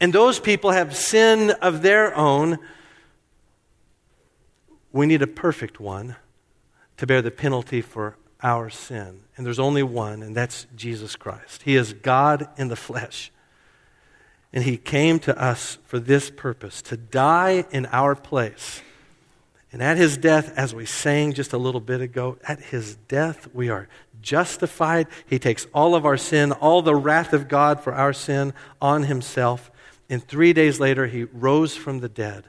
and 0.00 0.12
those 0.12 0.38
people 0.38 0.70
have 0.70 0.96
sin 0.96 1.50
of 1.50 1.82
their 1.82 2.16
own. 2.16 2.58
We 4.92 5.06
need 5.06 5.22
a 5.22 5.26
perfect 5.26 5.80
one 5.80 6.16
to 6.96 7.06
bear 7.06 7.22
the 7.22 7.30
penalty 7.30 7.80
for 7.80 8.16
our 8.42 8.70
sin. 8.70 9.22
And 9.36 9.46
there's 9.46 9.58
only 9.58 9.82
one, 9.82 10.22
and 10.22 10.36
that's 10.36 10.66
Jesus 10.76 11.16
Christ. 11.16 11.62
He 11.62 11.76
is 11.76 11.92
God 11.92 12.48
in 12.56 12.68
the 12.68 12.76
flesh. 12.76 13.30
And 14.52 14.64
he 14.64 14.76
came 14.76 15.18
to 15.20 15.40
us 15.40 15.78
for 15.86 15.98
this 15.98 16.30
purpose 16.30 16.82
to 16.82 16.96
die 16.96 17.64
in 17.70 17.86
our 17.86 18.14
place. 18.14 18.82
And 19.72 19.82
at 19.82 19.96
his 19.96 20.18
death, 20.18 20.52
as 20.56 20.74
we 20.74 20.84
sang 20.84 21.32
just 21.32 21.54
a 21.54 21.58
little 21.58 21.80
bit 21.80 22.02
ago, 22.02 22.36
at 22.46 22.60
his 22.60 22.96
death 23.08 23.48
we 23.54 23.70
are 23.70 23.88
justified. 24.20 25.06
He 25.26 25.38
takes 25.38 25.66
all 25.74 25.94
of 25.94 26.06
our 26.06 26.16
sin, 26.16 26.52
all 26.52 26.82
the 26.82 26.94
wrath 26.94 27.32
of 27.32 27.48
God 27.48 27.80
for 27.80 27.94
our 27.94 28.12
sin 28.12 28.52
on 28.80 29.04
himself. 29.04 29.70
And 30.08 30.26
three 30.26 30.52
days 30.52 30.78
later, 30.80 31.06
he 31.06 31.24
rose 31.24 31.76
from 31.76 32.00
the 32.00 32.08
dead. 32.08 32.44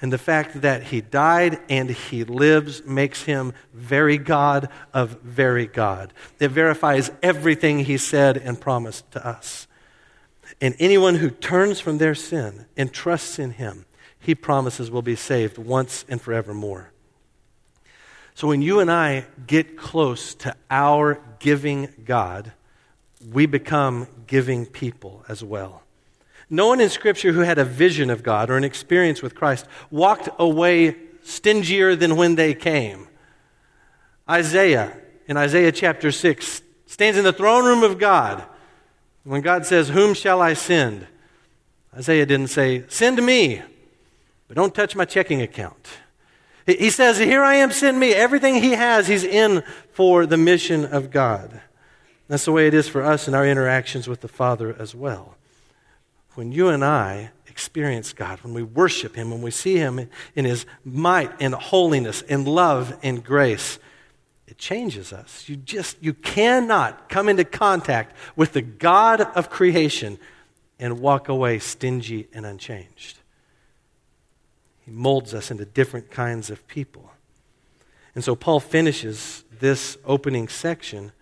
And 0.00 0.12
the 0.12 0.18
fact 0.18 0.60
that 0.60 0.84
he 0.84 1.00
died 1.00 1.60
and 1.68 1.90
he 1.90 2.22
lives 2.22 2.84
makes 2.84 3.24
him 3.24 3.52
very 3.74 4.16
God 4.16 4.68
of 4.94 5.20
very 5.22 5.66
God. 5.66 6.12
It 6.38 6.48
verifies 6.48 7.10
everything 7.22 7.80
he 7.80 7.98
said 7.98 8.36
and 8.36 8.60
promised 8.60 9.10
to 9.12 9.26
us. 9.26 9.67
And 10.60 10.74
anyone 10.78 11.16
who 11.16 11.30
turns 11.30 11.80
from 11.80 11.98
their 11.98 12.14
sin 12.14 12.66
and 12.76 12.92
trusts 12.92 13.38
in 13.38 13.52
him, 13.52 13.86
he 14.18 14.34
promises 14.34 14.90
will 14.90 15.02
be 15.02 15.16
saved 15.16 15.58
once 15.58 16.04
and 16.08 16.20
forevermore. 16.20 16.92
So 18.34 18.48
when 18.48 18.62
you 18.62 18.80
and 18.80 18.90
I 18.90 19.26
get 19.46 19.76
close 19.76 20.34
to 20.36 20.54
our 20.70 21.20
giving 21.40 21.88
God, 22.04 22.52
we 23.32 23.46
become 23.46 24.06
giving 24.26 24.64
people 24.64 25.24
as 25.28 25.42
well. 25.42 25.82
No 26.50 26.68
one 26.68 26.80
in 26.80 26.88
Scripture 26.88 27.32
who 27.32 27.40
had 27.40 27.58
a 27.58 27.64
vision 27.64 28.10
of 28.10 28.22
God 28.22 28.48
or 28.48 28.56
an 28.56 28.64
experience 28.64 29.22
with 29.22 29.34
Christ 29.34 29.66
walked 29.90 30.28
away 30.38 30.96
stingier 31.22 31.94
than 31.94 32.16
when 32.16 32.36
they 32.36 32.54
came. 32.54 33.08
Isaiah, 34.28 34.96
in 35.26 35.36
Isaiah 35.36 35.72
chapter 35.72 36.10
6, 36.10 36.62
stands 36.86 37.18
in 37.18 37.24
the 37.24 37.32
throne 37.32 37.64
room 37.64 37.82
of 37.82 37.98
God. 37.98 38.44
When 39.24 39.42
God 39.42 39.66
says, 39.66 39.88
Whom 39.88 40.14
shall 40.14 40.40
I 40.40 40.54
send? 40.54 41.06
Isaiah 41.94 42.26
didn't 42.26 42.48
say, 42.48 42.84
Send 42.88 43.24
me, 43.24 43.62
but 44.46 44.56
don't 44.56 44.74
touch 44.74 44.96
my 44.96 45.04
checking 45.04 45.42
account. 45.42 45.88
He 46.66 46.90
says, 46.90 47.18
Here 47.18 47.42
I 47.42 47.54
am, 47.56 47.70
send 47.70 47.98
me. 47.98 48.12
Everything 48.12 48.56
he 48.56 48.72
has, 48.72 49.06
he's 49.06 49.24
in 49.24 49.62
for 49.92 50.26
the 50.26 50.36
mission 50.36 50.84
of 50.84 51.10
God. 51.10 51.62
That's 52.28 52.44
the 52.44 52.52
way 52.52 52.66
it 52.66 52.74
is 52.74 52.88
for 52.88 53.02
us 53.02 53.26
in 53.26 53.34
our 53.34 53.46
interactions 53.46 54.06
with 54.06 54.20
the 54.20 54.28
Father 54.28 54.76
as 54.78 54.94
well. 54.94 55.36
When 56.34 56.52
you 56.52 56.68
and 56.68 56.84
I 56.84 57.30
experience 57.46 58.12
God, 58.12 58.40
when 58.44 58.52
we 58.52 58.62
worship 58.62 59.16
him, 59.16 59.30
when 59.30 59.42
we 59.42 59.50
see 59.50 59.76
him 59.76 60.08
in 60.36 60.44
his 60.44 60.66
might 60.84 61.32
and 61.40 61.54
holiness 61.54 62.22
and 62.22 62.46
love 62.46 62.96
and 63.02 63.24
grace, 63.24 63.78
it 64.48 64.56
changes 64.56 65.12
us. 65.12 65.46
You 65.46 65.56
just 65.56 66.02
you 66.02 66.14
cannot 66.14 67.10
come 67.10 67.28
into 67.28 67.44
contact 67.44 68.16
with 68.34 68.54
the 68.54 68.62
God 68.62 69.20
of 69.20 69.50
creation 69.50 70.18
and 70.80 71.00
walk 71.00 71.28
away 71.28 71.58
stingy 71.58 72.28
and 72.32 72.46
unchanged. 72.46 73.18
He 74.86 74.90
molds 74.90 75.34
us 75.34 75.50
into 75.50 75.66
different 75.66 76.10
kinds 76.10 76.48
of 76.48 76.66
people. 76.66 77.12
And 78.14 78.24
so 78.24 78.34
Paul 78.34 78.58
finishes 78.58 79.44
this 79.60 79.98
opening 80.06 80.48
section 80.48 81.12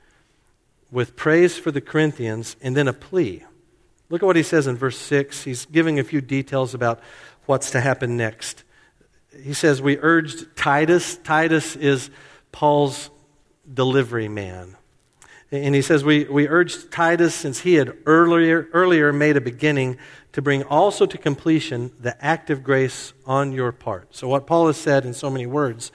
with 0.92 1.16
praise 1.16 1.58
for 1.58 1.72
the 1.72 1.80
Corinthians 1.80 2.54
and 2.62 2.76
then 2.76 2.86
a 2.86 2.92
plea. 2.92 3.42
Look 4.08 4.22
at 4.22 4.26
what 4.26 4.36
he 4.36 4.44
says 4.44 4.68
in 4.68 4.76
verse 4.76 4.98
6. 4.98 5.42
He's 5.42 5.66
giving 5.66 5.98
a 5.98 6.04
few 6.04 6.20
details 6.20 6.74
about 6.74 7.00
what's 7.46 7.72
to 7.72 7.80
happen 7.80 8.16
next. 8.16 8.62
He 9.42 9.52
says, 9.52 9.82
We 9.82 9.98
urged 9.98 10.56
Titus. 10.56 11.16
Titus 11.16 11.74
is 11.74 12.08
Paul's 12.52 13.10
delivery 13.72 14.28
man. 14.28 14.76
And 15.52 15.74
he 15.74 15.82
says, 15.82 16.04
We, 16.04 16.24
we 16.24 16.48
urged 16.48 16.90
Titus, 16.90 17.34
since 17.34 17.60
he 17.60 17.74
had 17.74 17.96
earlier, 18.04 18.68
earlier 18.72 19.12
made 19.12 19.36
a 19.36 19.40
beginning, 19.40 19.96
to 20.32 20.42
bring 20.42 20.64
also 20.64 21.06
to 21.06 21.16
completion 21.16 21.92
the 22.00 22.22
act 22.24 22.50
of 22.50 22.62
grace 22.62 23.12
on 23.24 23.52
your 23.52 23.72
part. 23.72 24.14
So, 24.14 24.28
what 24.28 24.46
Paul 24.46 24.66
has 24.66 24.76
said 24.76 25.04
in 25.04 25.14
so 25.14 25.30
many 25.30 25.46
words 25.46 25.92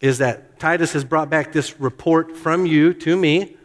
is 0.00 0.18
that 0.18 0.58
Titus 0.58 0.92
has 0.92 1.04
brought 1.04 1.30
back 1.30 1.52
this 1.52 1.78
report 1.80 2.36
from 2.36 2.66
you 2.66 2.94
to 2.94 3.16
me. 3.16 3.56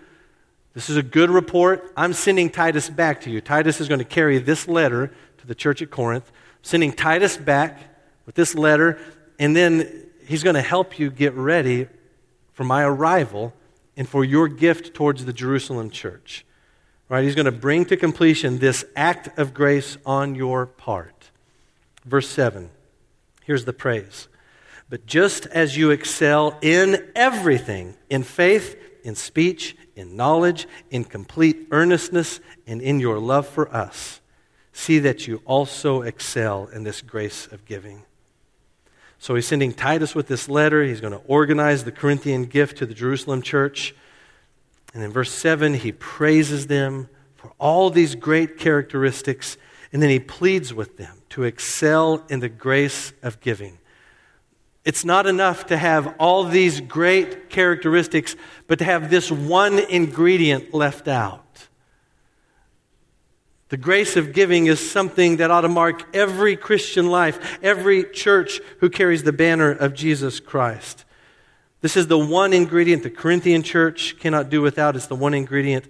This 0.74 0.90
is 0.90 0.98
a 0.98 1.04
good 1.04 1.30
report. 1.30 1.92
I'm 1.98 2.14
sending 2.14 2.50
Titus 2.50 2.90
back 2.90 3.22
to 3.22 3.30
you. 3.30 3.42
Titus 3.42 3.82
is 3.82 3.88
going 3.88 4.00
to 4.00 4.06
carry 4.06 4.38
this 4.38 4.68
letter 4.68 5.12
to 5.40 5.48
the 5.48 5.56
church 5.56 5.82
at 5.82 5.92
Corinth. 5.92 6.32
sending 6.62 6.94
Titus 6.94 7.36
back 7.36 7.80
with 8.26 8.36
this 8.36 8.54
letter, 8.56 9.00
and 9.40 9.56
then 9.56 10.08
he's 10.26 10.44
going 10.44 10.54
to 10.54 10.62
help 10.62 11.00
you 11.00 11.10
get 11.10 11.34
ready 11.34 11.88
for 12.62 12.66
my 12.66 12.84
arrival 12.84 13.56
and 13.98 14.08
for 14.08 14.24
your 14.24 14.48
gift 14.48 14.94
towards 14.94 15.26
the 15.26 15.34
Jerusalem 15.34 15.90
church. 15.90 16.46
Right? 17.10 17.24
He's 17.24 17.34
going 17.34 17.46
to 17.48 17.52
bring 17.52 17.86
to 17.86 17.98
completion 17.98 18.60
this 18.60 18.86
act 18.96 19.36
of 19.40 19.52
grace 19.52 19.98
on 20.06 20.36
your 20.36 20.68
part. 20.68 21.32
Verse 22.06 22.30
7. 22.30 22.70
Here's 23.44 23.66
the 23.66 23.74
praise. 23.74 24.28
But 24.92 25.08
just 25.08 25.48
as 25.48 25.76
you 25.76 25.90
excel 25.90 26.56
in 26.62 27.04
everything, 27.16 27.96
in 28.12 28.22
faith, 28.22 28.76
in 29.04 29.16
speech, 29.16 29.76
in 29.96 30.16
knowledge, 30.16 30.68
in 30.92 31.04
complete 31.04 31.68
earnestness, 31.72 32.42
and 32.68 32.80
in 32.80 33.00
your 33.00 33.18
love 33.18 33.48
for 33.48 33.74
us, 33.74 34.22
see 34.72 35.00
that 35.00 35.26
you 35.26 35.42
also 35.46 36.04
excel 36.04 36.68
in 36.68 36.84
this 36.84 37.02
grace 37.02 37.48
of 37.48 37.66
giving. 37.66 38.04
So 39.22 39.36
he's 39.36 39.46
sending 39.46 39.72
Titus 39.72 40.16
with 40.16 40.28
this 40.28 40.50
letter. 40.50 40.84
He's 40.84 41.00
going 41.00 41.14
to 41.14 41.22
organize 41.28 41.84
the 41.84 41.92
Corinthian 41.92 42.46
gift 42.46 42.80
to 42.80 42.88
the 42.88 42.96
Jerusalem 42.96 43.44
church. 43.44 43.94
And 44.96 45.04
in 45.04 45.12
verse 45.12 45.32
7, 45.32 45.76
he 45.76 45.92
praises 45.92 46.66
them 46.66 47.08
for 47.36 47.52
all 47.60 47.92
these 47.92 48.16
great 48.16 48.58
characteristics, 48.58 49.58
and 49.94 50.02
then 50.02 50.10
he 50.10 50.20
pleads 50.20 50.74
with 50.74 50.98
them 50.98 51.22
to 51.30 51.44
excel 51.44 52.26
in 52.30 52.40
the 52.40 52.50
grace 52.50 53.14
of 53.22 53.40
giving. 53.42 53.78
It's 54.86 55.06
not 55.06 55.28
enough 55.28 55.68
to 55.68 55.78
have 55.78 56.16
all 56.18 56.44
these 56.44 56.82
great 56.82 57.52
characteristics, 57.52 58.36
but 58.66 58.80
to 58.80 58.86
have 58.86 59.12
this 59.12 59.32
one 59.32 59.78
ingredient 59.78 60.74
left 60.74 61.08
out. 61.08 61.68
The 63.72 63.78
grace 63.78 64.18
of 64.18 64.34
giving 64.34 64.66
is 64.66 64.92
something 64.92 65.38
that 65.38 65.50
ought 65.50 65.62
to 65.62 65.70
mark 65.70 66.14
every 66.14 66.58
Christian 66.58 67.10
life, 67.10 67.58
every 67.64 68.04
church 68.04 68.60
who 68.82 68.90
carries 68.90 69.24
the 69.24 69.32
banner 69.32 69.72
of 69.72 69.94
Jesus 69.94 70.42
Christ. 70.42 71.06
This 71.80 71.96
is 71.96 72.08
the 72.08 72.20
one 72.20 72.52
ingredient 72.52 73.04
the 73.04 73.10
Corinthian 73.10 73.64
church 73.64 74.20
cannot 74.20 74.50
do 74.50 74.62
without. 74.62 74.98
It's 74.98 75.08
the 75.08 75.16
one 75.16 75.34
ingredient 75.34 75.86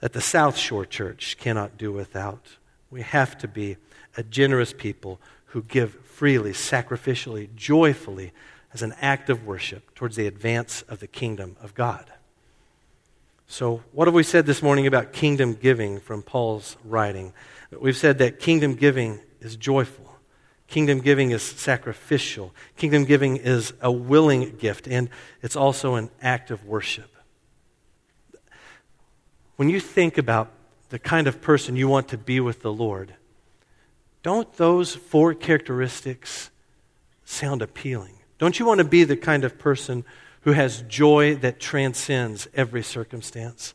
that 0.00 0.14
the 0.14 0.22
South 0.22 0.56
Shore 0.56 0.86
church 0.86 1.36
cannot 1.38 1.76
do 1.76 1.92
without. 1.92 2.56
We 2.90 3.02
have 3.02 3.36
to 3.38 3.46
be 3.46 3.76
a 4.16 4.22
generous 4.22 4.72
people 4.72 5.20
who 5.48 5.62
give 5.64 5.96
freely, 6.06 6.52
sacrificially, 6.52 7.54
joyfully 7.54 8.32
as 8.72 8.80
an 8.80 8.94
act 9.02 9.28
of 9.28 9.44
worship 9.44 9.94
towards 9.94 10.16
the 10.16 10.26
advance 10.26 10.80
of 10.88 11.00
the 11.00 11.06
kingdom 11.06 11.58
of 11.60 11.74
God. 11.74 12.10
So, 13.50 13.82
what 13.92 14.06
have 14.06 14.14
we 14.14 14.24
said 14.24 14.44
this 14.44 14.62
morning 14.62 14.86
about 14.86 15.14
kingdom 15.14 15.54
giving 15.54 16.00
from 16.00 16.22
Paul's 16.22 16.76
writing? 16.84 17.32
We've 17.80 17.96
said 17.96 18.18
that 18.18 18.40
kingdom 18.40 18.74
giving 18.74 19.20
is 19.40 19.56
joyful. 19.56 20.04
Kingdom 20.66 21.00
giving 21.00 21.30
is 21.30 21.42
sacrificial. 21.42 22.54
Kingdom 22.76 23.06
giving 23.06 23.38
is 23.38 23.72
a 23.80 23.90
willing 23.90 24.56
gift, 24.56 24.86
and 24.86 25.08
it's 25.40 25.56
also 25.56 25.94
an 25.94 26.10
act 26.20 26.50
of 26.50 26.66
worship. 26.66 27.10
When 29.56 29.70
you 29.70 29.80
think 29.80 30.18
about 30.18 30.52
the 30.90 30.98
kind 30.98 31.26
of 31.26 31.40
person 31.40 31.74
you 31.74 31.88
want 31.88 32.08
to 32.08 32.18
be 32.18 32.40
with 32.40 32.60
the 32.60 32.72
Lord, 32.72 33.14
don't 34.22 34.52
those 34.58 34.94
four 34.94 35.32
characteristics 35.32 36.50
sound 37.24 37.62
appealing? 37.62 38.18
Don't 38.36 38.58
you 38.58 38.66
want 38.66 38.78
to 38.78 38.84
be 38.84 39.04
the 39.04 39.16
kind 39.16 39.42
of 39.42 39.58
person 39.58 40.04
who 40.42 40.52
has 40.52 40.82
joy 40.82 41.36
that 41.36 41.60
transcends 41.60 42.48
every 42.54 42.82
circumstance? 42.82 43.74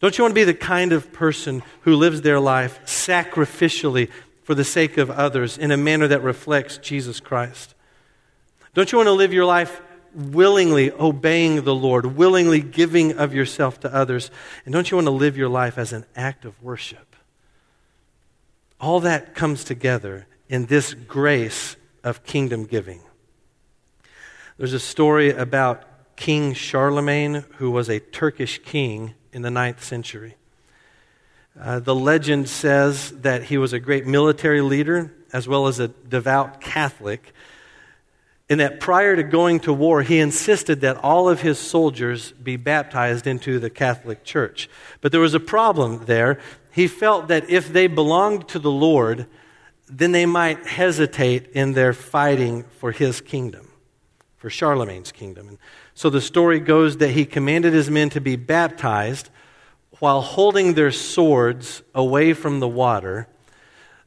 Don't 0.00 0.18
you 0.18 0.24
want 0.24 0.32
to 0.32 0.40
be 0.40 0.44
the 0.44 0.54
kind 0.54 0.92
of 0.92 1.12
person 1.12 1.62
who 1.82 1.96
lives 1.96 2.20
their 2.20 2.40
life 2.40 2.80
sacrificially 2.84 4.10
for 4.42 4.54
the 4.54 4.64
sake 4.64 4.98
of 4.98 5.10
others 5.10 5.56
in 5.56 5.70
a 5.70 5.76
manner 5.76 6.06
that 6.08 6.22
reflects 6.22 6.76
Jesus 6.78 7.20
Christ? 7.20 7.74
Don't 8.74 8.90
you 8.92 8.98
want 8.98 9.06
to 9.06 9.12
live 9.12 9.32
your 9.32 9.46
life 9.46 9.80
willingly 10.14 10.92
obeying 10.92 11.62
the 11.62 11.74
Lord, 11.74 12.06
willingly 12.16 12.60
giving 12.60 13.18
of 13.18 13.34
yourself 13.34 13.80
to 13.80 13.94
others? 13.94 14.30
And 14.64 14.72
don't 14.72 14.90
you 14.90 14.96
want 14.96 15.06
to 15.06 15.12
live 15.12 15.36
your 15.36 15.48
life 15.48 15.78
as 15.78 15.92
an 15.92 16.04
act 16.14 16.44
of 16.44 16.62
worship? 16.62 17.16
All 18.80 19.00
that 19.00 19.34
comes 19.34 19.64
together 19.64 20.26
in 20.48 20.66
this 20.66 20.92
grace 20.92 21.76
of 22.02 22.24
kingdom 22.24 22.66
giving. 22.66 23.00
There's 24.58 24.74
a 24.74 24.80
story 24.80 25.30
about 25.30 25.84
King 26.16 26.54
Charlemagne, 26.54 27.44
who 27.56 27.70
was 27.70 27.88
a 27.88 28.00
Turkish 28.00 28.60
king 28.62 29.14
in 29.32 29.42
the 29.42 29.50
ninth 29.50 29.82
century. 29.82 30.36
Uh, 31.60 31.78
the 31.78 31.94
legend 31.94 32.48
says 32.48 33.10
that 33.22 33.44
he 33.44 33.58
was 33.58 33.72
a 33.72 33.78
great 33.78 34.06
military 34.06 34.60
leader 34.60 35.12
as 35.32 35.48
well 35.48 35.66
as 35.66 35.80
a 35.80 35.88
devout 35.88 36.60
Catholic, 36.60 37.32
and 38.48 38.60
that 38.60 38.78
prior 38.78 39.16
to 39.16 39.22
going 39.22 39.58
to 39.60 39.72
war, 39.72 40.02
he 40.02 40.20
insisted 40.20 40.82
that 40.82 40.96
all 40.98 41.28
of 41.28 41.40
his 41.40 41.58
soldiers 41.58 42.30
be 42.32 42.56
baptized 42.56 43.26
into 43.26 43.58
the 43.58 43.70
Catholic 43.70 44.22
Church. 44.22 44.68
But 45.00 45.10
there 45.12 45.20
was 45.20 45.34
a 45.34 45.40
problem 45.40 46.04
there. 46.04 46.38
He 46.70 46.86
felt 46.86 47.28
that 47.28 47.50
if 47.50 47.72
they 47.72 47.88
belonged 47.88 48.48
to 48.48 48.58
the 48.58 48.70
Lord, 48.70 49.26
then 49.88 50.12
they 50.12 50.26
might 50.26 50.66
hesitate 50.66 51.48
in 51.52 51.72
their 51.72 51.92
fighting 51.92 52.64
for 52.78 52.92
his 52.92 53.20
kingdom, 53.20 53.68
for 54.36 54.50
Charlemagne's 54.50 55.10
kingdom. 55.10 55.48
And 55.48 55.58
so 55.94 56.10
the 56.10 56.20
story 56.20 56.58
goes 56.60 56.96
that 56.98 57.10
he 57.10 57.24
commanded 57.24 57.72
his 57.72 57.88
men 57.88 58.10
to 58.10 58.20
be 58.20 58.36
baptized 58.36 59.30
while 60.00 60.20
holding 60.20 60.74
their 60.74 60.90
swords 60.90 61.82
away 61.94 62.32
from 62.32 62.60
the 62.60 62.68
water. 62.68 63.28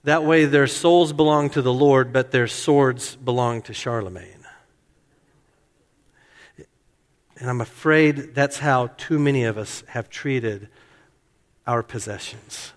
That 0.04 0.24
way, 0.24 0.46
their 0.46 0.68
souls 0.68 1.14
belong 1.14 1.50
to 1.52 1.62
the 1.62 1.74
Lord, 1.74 2.12
but 2.12 2.32
their 2.32 2.48
swords 2.48 3.16
belong 3.16 3.62
to 3.64 3.74
Charlemagne. 3.74 4.46
And 7.40 7.50
I'm 7.50 7.62
afraid 7.62 8.34
that's 8.34 8.60
how 8.60 8.88
too 8.98 9.20
many 9.20 9.44
of 9.44 9.58
us 9.58 9.84
have 9.88 10.10
treated 10.10 10.70
our 11.66 11.84
possessions. 11.84 12.74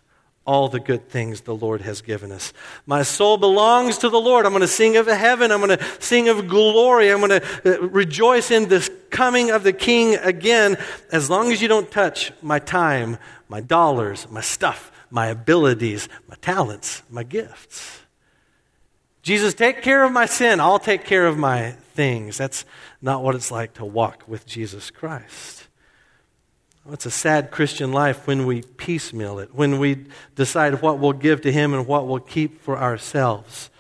All 0.50 0.68
the 0.68 0.80
good 0.80 1.08
things 1.08 1.42
the 1.42 1.54
Lord 1.54 1.80
has 1.82 2.02
given 2.02 2.32
us. 2.32 2.52
My 2.84 3.04
soul 3.04 3.36
belongs 3.36 3.98
to 3.98 4.08
the 4.08 4.20
Lord. 4.20 4.44
I'm 4.44 4.50
going 4.50 4.62
to 4.62 4.66
sing 4.66 4.96
of 4.96 5.06
heaven. 5.06 5.52
I'm 5.52 5.64
going 5.64 5.78
to 5.78 5.84
sing 6.00 6.28
of 6.28 6.48
glory. 6.48 7.12
I'm 7.12 7.20
going 7.20 7.40
to 7.40 7.42
uh, 7.64 7.86
rejoice 7.86 8.50
in 8.50 8.68
this 8.68 8.90
coming 9.10 9.52
of 9.52 9.62
the 9.62 9.72
King 9.72 10.16
again, 10.16 10.76
as 11.12 11.30
long 11.30 11.52
as 11.52 11.62
you 11.62 11.68
don't 11.68 11.88
touch 11.88 12.32
my 12.42 12.58
time, 12.58 13.16
my 13.48 13.60
dollars, 13.60 14.28
my 14.28 14.40
stuff, 14.40 14.90
my 15.08 15.28
abilities, 15.28 16.08
my 16.28 16.34
talents, 16.42 17.04
my 17.08 17.22
gifts. 17.22 18.00
Jesus, 19.22 19.54
take 19.54 19.82
care 19.82 20.02
of 20.02 20.10
my 20.10 20.26
sin. 20.26 20.58
I'll 20.58 20.80
take 20.80 21.04
care 21.04 21.28
of 21.28 21.38
my 21.38 21.76
things. 21.94 22.36
That's 22.36 22.64
not 23.00 23.22
what 23.22 23.36
it's 23.36 23.52
like 23.52 23.74
to 23.74 23.84
walk 23.84 24.24
with 24.26 24.46
Jesus 24.46 24.90
Christ. 24.90 25.68
It's 26.92 27.06
a 27.06 27.10
sad 27.10 27.50
Christian 27.50 27.92
life 27.92 28.26
when 28.26 28.46
we 28.46 28.62
piecemeal 28.62 29.38
it, 29.38 29.54
when 29.54 29.78
we 29.78 30.06
decide 30.34 30.82
what 30.82 30.98
we'll 30.98 31.12
give 31.12 31.40
to 31.42 31.52
Him 31.52 31.74
and 31.74 31.86
what 31.86 32.06
we'll 32.06 32.20
keep 32.20 32.60
for 32.60 32.78
ourselves. 32.78 33.70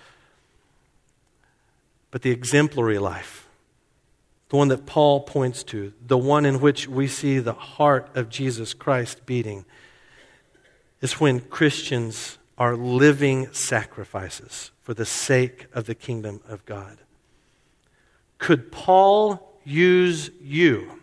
But 2.10 2.22
the 2.22 2.30
exemplary 2.30 2.98
life, 2.98 3.48
the 4.48 4.56
one 4.56 4.68
that 4.68 4.86
Paul 4.86 5.20
points 5.20 5.62
to, 5.64 5.92
the 6.04 6.18
one 6.18 6.44
in 6.44 6.60
which 6.60 6.88
we 6.88 7.06
see 7.06 7.38
the 7.38 7.52
heart 7.52 8.10
of 8.14 8.28
Jesus 8.28 8.74
Christ 8.74 9.26
beating, 9.26 9.64
is 11.00 11.20
when 11.20 11.40
Christians 11.40 12.38
are 12.58 12.76
living 12.76 13.52
sacrifices 13.52 14.70
for 14.82 14.92
the 14.92 15.06
sake 15.06 15.66
of 15.72 15.86
the 15.86 15.94
kingdom 15.94 16.40
of 16.48 16.64
God. 16.66 16.98
Could 18.38 18.70
Paul 18.72 19.58
use 19.64 20.30
you 20.42 20.99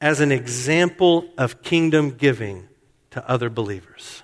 as 0.00 0.20
an 0.20 0.32
example 0.32 1.28
of 1.38 1.62
kingdom 1.62 2.10
giving 2.10 2.68
to 3.10 3.28
other 3.28 3.48
believers? 3.48 4.22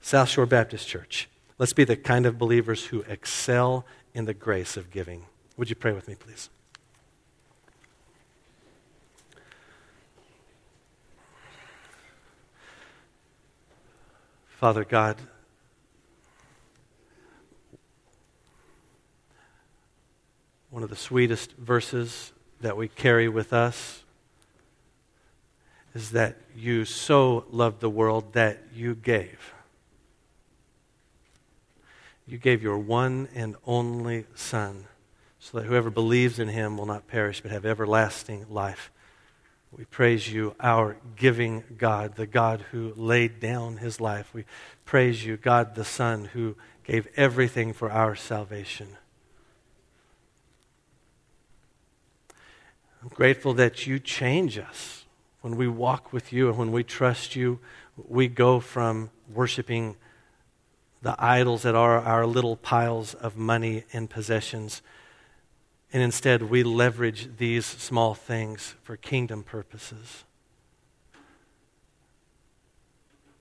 South 0.00 0.28
Shore 0.28 0.46
Baptist 0.46 0.88
Church, 0.88 1.28
let's 1.58 1.72
be 1.72 1.84
the 1.84 1.96
kind 1.96 2.26
of 2.26 2.38
believers 2.38 2.86
who 2.86 3.02
excel 3.02 3.84
in 4.14 4.24
the 4.24 4.34
grace 4.34 4.76
of 4.76 4.90
giving. 4.90 5.26
Would 5.56 5.70
you 5.70 5.76
pray 5.76 5.92
with 5.92 6.08
me, 6.08 6.14
please? 6.14 6.48
Father 14.48 14.84
God, 14.84 15.16
one 20.68 20.82
of 20.82 20.90
the 20.90 20.96
sweetest 20.96 21.52
verses 21.52 22.32
that 22.60 22.76
we 22.76 22.88
carry 22.88 23.28
with 23.28 23.52
us 23.52 24.02
is 25.94 26.10
that 26.10 26.36
you 26.56 26.84
so 26.84 27.44
loved 27.50 27.80
the 27.80 27.90
world 27.90 28.32
that 28.34 28.62
you 28.74 28.94
gave. 28.94 29.52
You 32.26 32.38
gave 32.38 32.62
your 32.62 32.78
one 32.78 33.28
and 33.34 33.56
only 33.66 34.26
Son 34.34 34.84
so 35.40 35.58
that 35.58 35.66
whoever 35.66 35.90
believes 35.90 36.38
in 36.38 36.48
him 36.48 36.76
will 36.76 36.86
not 36.86 37.08
perish 37.08 37.40
but 37.40 37.50
have 37.50 37.66
everlasting 37.66 38.46
life. 38.48 38.92
We 39.76 39.84
praise 39.84 40.32
you, 40.32 40.54
our 40.60 40.96
giving 41.16 41.64
God, 41.78 42.16
the 42.16 42.26
God 42.26 42.64
who 42.72 42.92
laid 42.96 43.40
down 43.40 43.78
his 43.78 44.00
life. 44.00 44.32
We 44.34 44.44
praise 44.84 45.24
you, 45.24 45.36
God 45.36 45.74
the 45.74 45.84
Son, 45.84 46.26
who 46.26 46.56
gave 46.84 47.08
everything 47.16 47.72
for 47.72 47.90
our 47.90 48.16
salvation. 48.16 48.96
I'm 53.02 53.08
grateful 53.08 53.54
that 53.54 53.86
you 53.86 53.98
change 53.98 54.58
us. 54.58 55.06
When 55.40 55.56
we 55.56 55.68
walk 55.68 56.12
with 56.12 56.32
you 56.32 56.48
and 56.48 56.58
when 56.58 56.70
we 56.70 56.84
trust 56.84 57.34
you, 57.34 57.60
we 57.96 58.28
go 58.28 58.60
from 58.60 59.10
worshiping 59.32 59.96
the 61.00 61.14
idols 61.18 61.62
that 61.62 61.74
are 61.74 61.98
our 61.98 62.26
little 62.26 62.56
piles 62.56 63.14
of 63.14 63.38
money 63.38 63.84
and 63.92 64.10
possessions. 64.10 64.82
And 65.92 66.02
instead, 66.02 66.42
we 66.42 66.62
leverage 66.62 67.38
these 67.38 67.64
small 67.64 68.14
things 68.14 68.74
for 68.82 68.98
kingdom 68.98 69.42
purposes. 69.44 70.24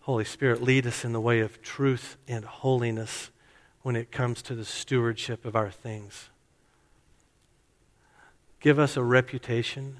Holy 0.01 0.24
Spirit, 0.24 0.64
lead 0.64 0.88
us 0.88 1.03
in 1.03 1.12
the 1.12 1.20
way 1.20 1.41
of 1.41 1.62
truth 1.62 2.16
and 2.30 2.45
holiness 2.45 3.30
when 3.82 3.97
it 3.97 4.10
comes 4.10 4.41
to 4.43 4.55
the 4.55 4.66
stewardship 4.66 5.45
of 5.45 5.55
our 5.55 5.70
things 5.70 6.30
give 8.60 8.80
us 8.80 8.97
a 8.97 9.03
reputation 9.03 9.97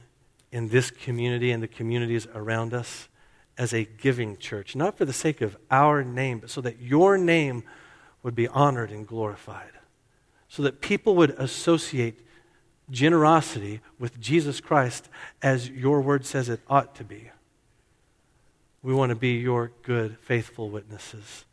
in 0.52 0.70
this 0.70 0.92
community 0.92 1.52
and 1.52 1.62
the 1.62 1.68
communities 1.68 2.28
around 2.34 2.74
us 2.74 3.08
as 3.58 3.74
a 3.74 3.84
giving 3.84 4.38
church, 4.38 4.76
not 4.76 4.98
for 4.98 5.06
the 5.06 5.14
sake 5.14 5.42
of 5.42 5.58
our 5.70 6.04
name, 6.04 6.40
but 6.40 6.50
so 6.50 6.62
that 6.62 6.80
your 6.80 7.18
name 7.18 7.64
would 8.24 8.36
be 8.36 8.48
honored 8.48 8.92
and 8.92 9.08
glorified, 9.08 9.72
so 10.48 10.64
that 10.64 10.82
people 10.82 11.16
would 11.16 11.32
associate 11.32 12.26
generosity 12.90 13.82
with 14.00 14.20
Jesus 14.20 14.60
Christ 14.62 15.10
as 15.42 15.70
your 15.70 16.02
word 16.02 16.26
says 16.26 16.50
it 16.50 16.62
ought 16.70 16.96
to 16.96 17.04
be. 17.04 17.30
We 18.82 18.94
want 18.94 19.10
to 19.10 19.16
be 19.16 19.34
your 19.34 19.72
good, 19.84 20.18
faithful 20.20 20.70
witnesses. 20.70 21.46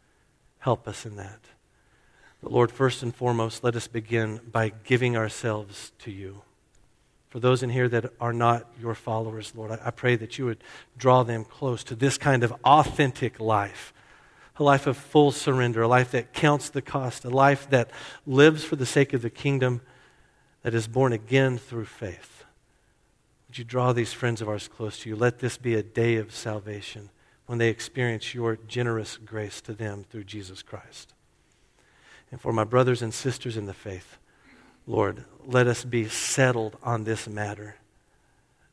Help 0.60 0.86
us 0.86 1.04
in 1.04 1.16
that. 1.16 1.40
But 2.40 2.52
Lord, 2.52 2.70
first 2.70 3.02
and 3.02 3.14
foremost, 3.14 3.64
let 3.64 3.74
us 3.74 3.88
begin 3.88 4.40
by 4.50 4.72
giving 4.84 5.16
ourselves 5.16 5.92
to 6.00 6.10
you. 6.10 6.42
For 7.28 7.40
those 7.40 7.62
in 7.62 7.70
here 7.70 7.88
that 7.88 8.12
are 8.20 8.32
not 8.32 8.66
your 8.80 8.94
followers, 8.94 9.52
Lord, 9.54 9.78
I, 9.84 9.90
pray 9.90 10.16
that 10.16 10.38
you 10.38 10.46
would 10.46 10.62
draw 10.96 11.22
them 11.22 11.44
close 11.44 11.82
to 11.84 11.94
this 11.94 12.18
kind 12.18 12.44
of 12.44 12.52
authentic 12.64 13.40
life 13.40 13.92
a 14.58 14.62
life 14.62 14.86
of 14.86 14.96
full 14.96 15.32
surrender, 15.32 15.82
a 15.82 15.88
life 15.88 16.12
that 16.12 16.32
counts 16.32 16.70
the 16.70 16.80
cost, 16.80 17.24
a 17.24 17.30
life 17.30 17.68
that 17.68 17.90
lives 18.26 18.64
for 18.64 18.76
the 18.76 18.86
sake 18.86 19.12
of 19.12 19.22
the 19.22 19.30
kingdom, 19.30 19.82
that 20.62 20.74
is 20.74 20.88
born 20.88 21.12
again 21.12 21.58
through 21.58 21.84
faith. 21.84 22.44
Would 23.48 23.58
you 23.58 23.64
draw 23.64 23.92
these 23.92 24.12
friends 24.12 24.40
of 24.40 24.48
ours 24.48 24.66
close 24.66 24.98
to 25.00 25.08
you? 25.08 25.16
Let 25.16 25.38
this 25.38 25.56
be 25.56 25.74
a 25.74 25.82
day 25.82 26.16
of 26.16 26.34
salvation 26.34 27.10
when 27.46 27.58
they 27.58 27.68
experience 27.68 28.34
your 28.34 28.56
generous 28.56 29.16
grace 29.18 29.60
to 29.62 29.72
them 29.72 30.04
through 30.08 30.24
Jesus 30.24 30.62
Christ. 30.62 31.14
And 32.30 32.40
for 32.40 32.52
my 32.52 32.64
brothers 32.64 33.02
and 33.02 33.14
sisters 33.14 33.56
in 33.56 33.66
the 33.66 33.74
faith, 33.74 34.18
Lord, 34.86 35.24
let 35.44 35.66
us 35.66 35.84
be 35.84 36.08
settled 36.08 36.76
on 36.82 37.04
this 37.04 37.28
matter. 37.28 37.76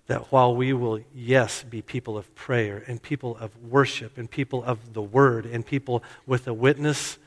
That 0.07 0.32
while 0.32 0.55
we 0.55 0.74
will, 0.74 0.99
yes, 1.14 1.64
be 1.64 1.82
people 1.82 2.18
of 2.18 2.34
prayer 2.36 2.84
and 2.88 3.01
people 3.01 3.38
of 3.38 3.55
worship 3.64 4.18
and 4.18 4.30
people 4.30 4.64
of 4.64 4.93
the 4.93 5.01
word 5.01 5.45
and 5.45 5.66
people 5.66 6.03
with 6.26 6.47
a 6.47 6.53
witness, 6.53 7.18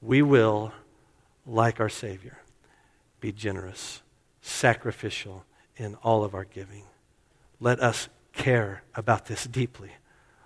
we 0.00 0.22
will, 0.22 0.72
like 1.44 1.80
our 1.80 1.88
Savior, 1.88 2.38
be 3.20 3.32
generous, 3.32 4.02
sacrificial 4.40 5.44
in 5.76 5.96
all 5.96 6.22
of 6.22 6.34
our 6.34 6.44
giving. 6.44 6.84
Let 7.60 7.80
us 7.80 8.08
care 8.32 8.82
about 8.94 9.26
this 9.26 9.44
deeply 9.44 9.90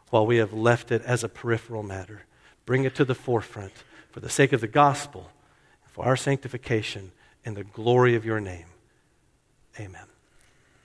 while 0.09 0.27
we 0.27 0.39
have 0.39 0.53
left 0.53 0.91
it 0.91 1.03
as 1.03 1.23
a 1.23 1.29
peripheral 1.29 1.83
matter. 1.83 2.23
Bring 2.65 2.85
it 2.85 2.95
to 2.97 3.05
the 3.05 3.15
forefront 3.15 3.73
for 4.11 4.21
the 4.21 4.31
sake 4.31 4.53
of 4.53 4.61
the 4.61 4.67
gospel, 4.67 5.31
for 5.87 6.05
our 6.05 6.17
sanctification 6.17 7.13
in 7.45 7.55
the 7.55 7.65
glory 7.65 8.15
of 8.17 8.25
your 8.25 8.41
name. 8.41 8.67
Amen. 9.79 10.10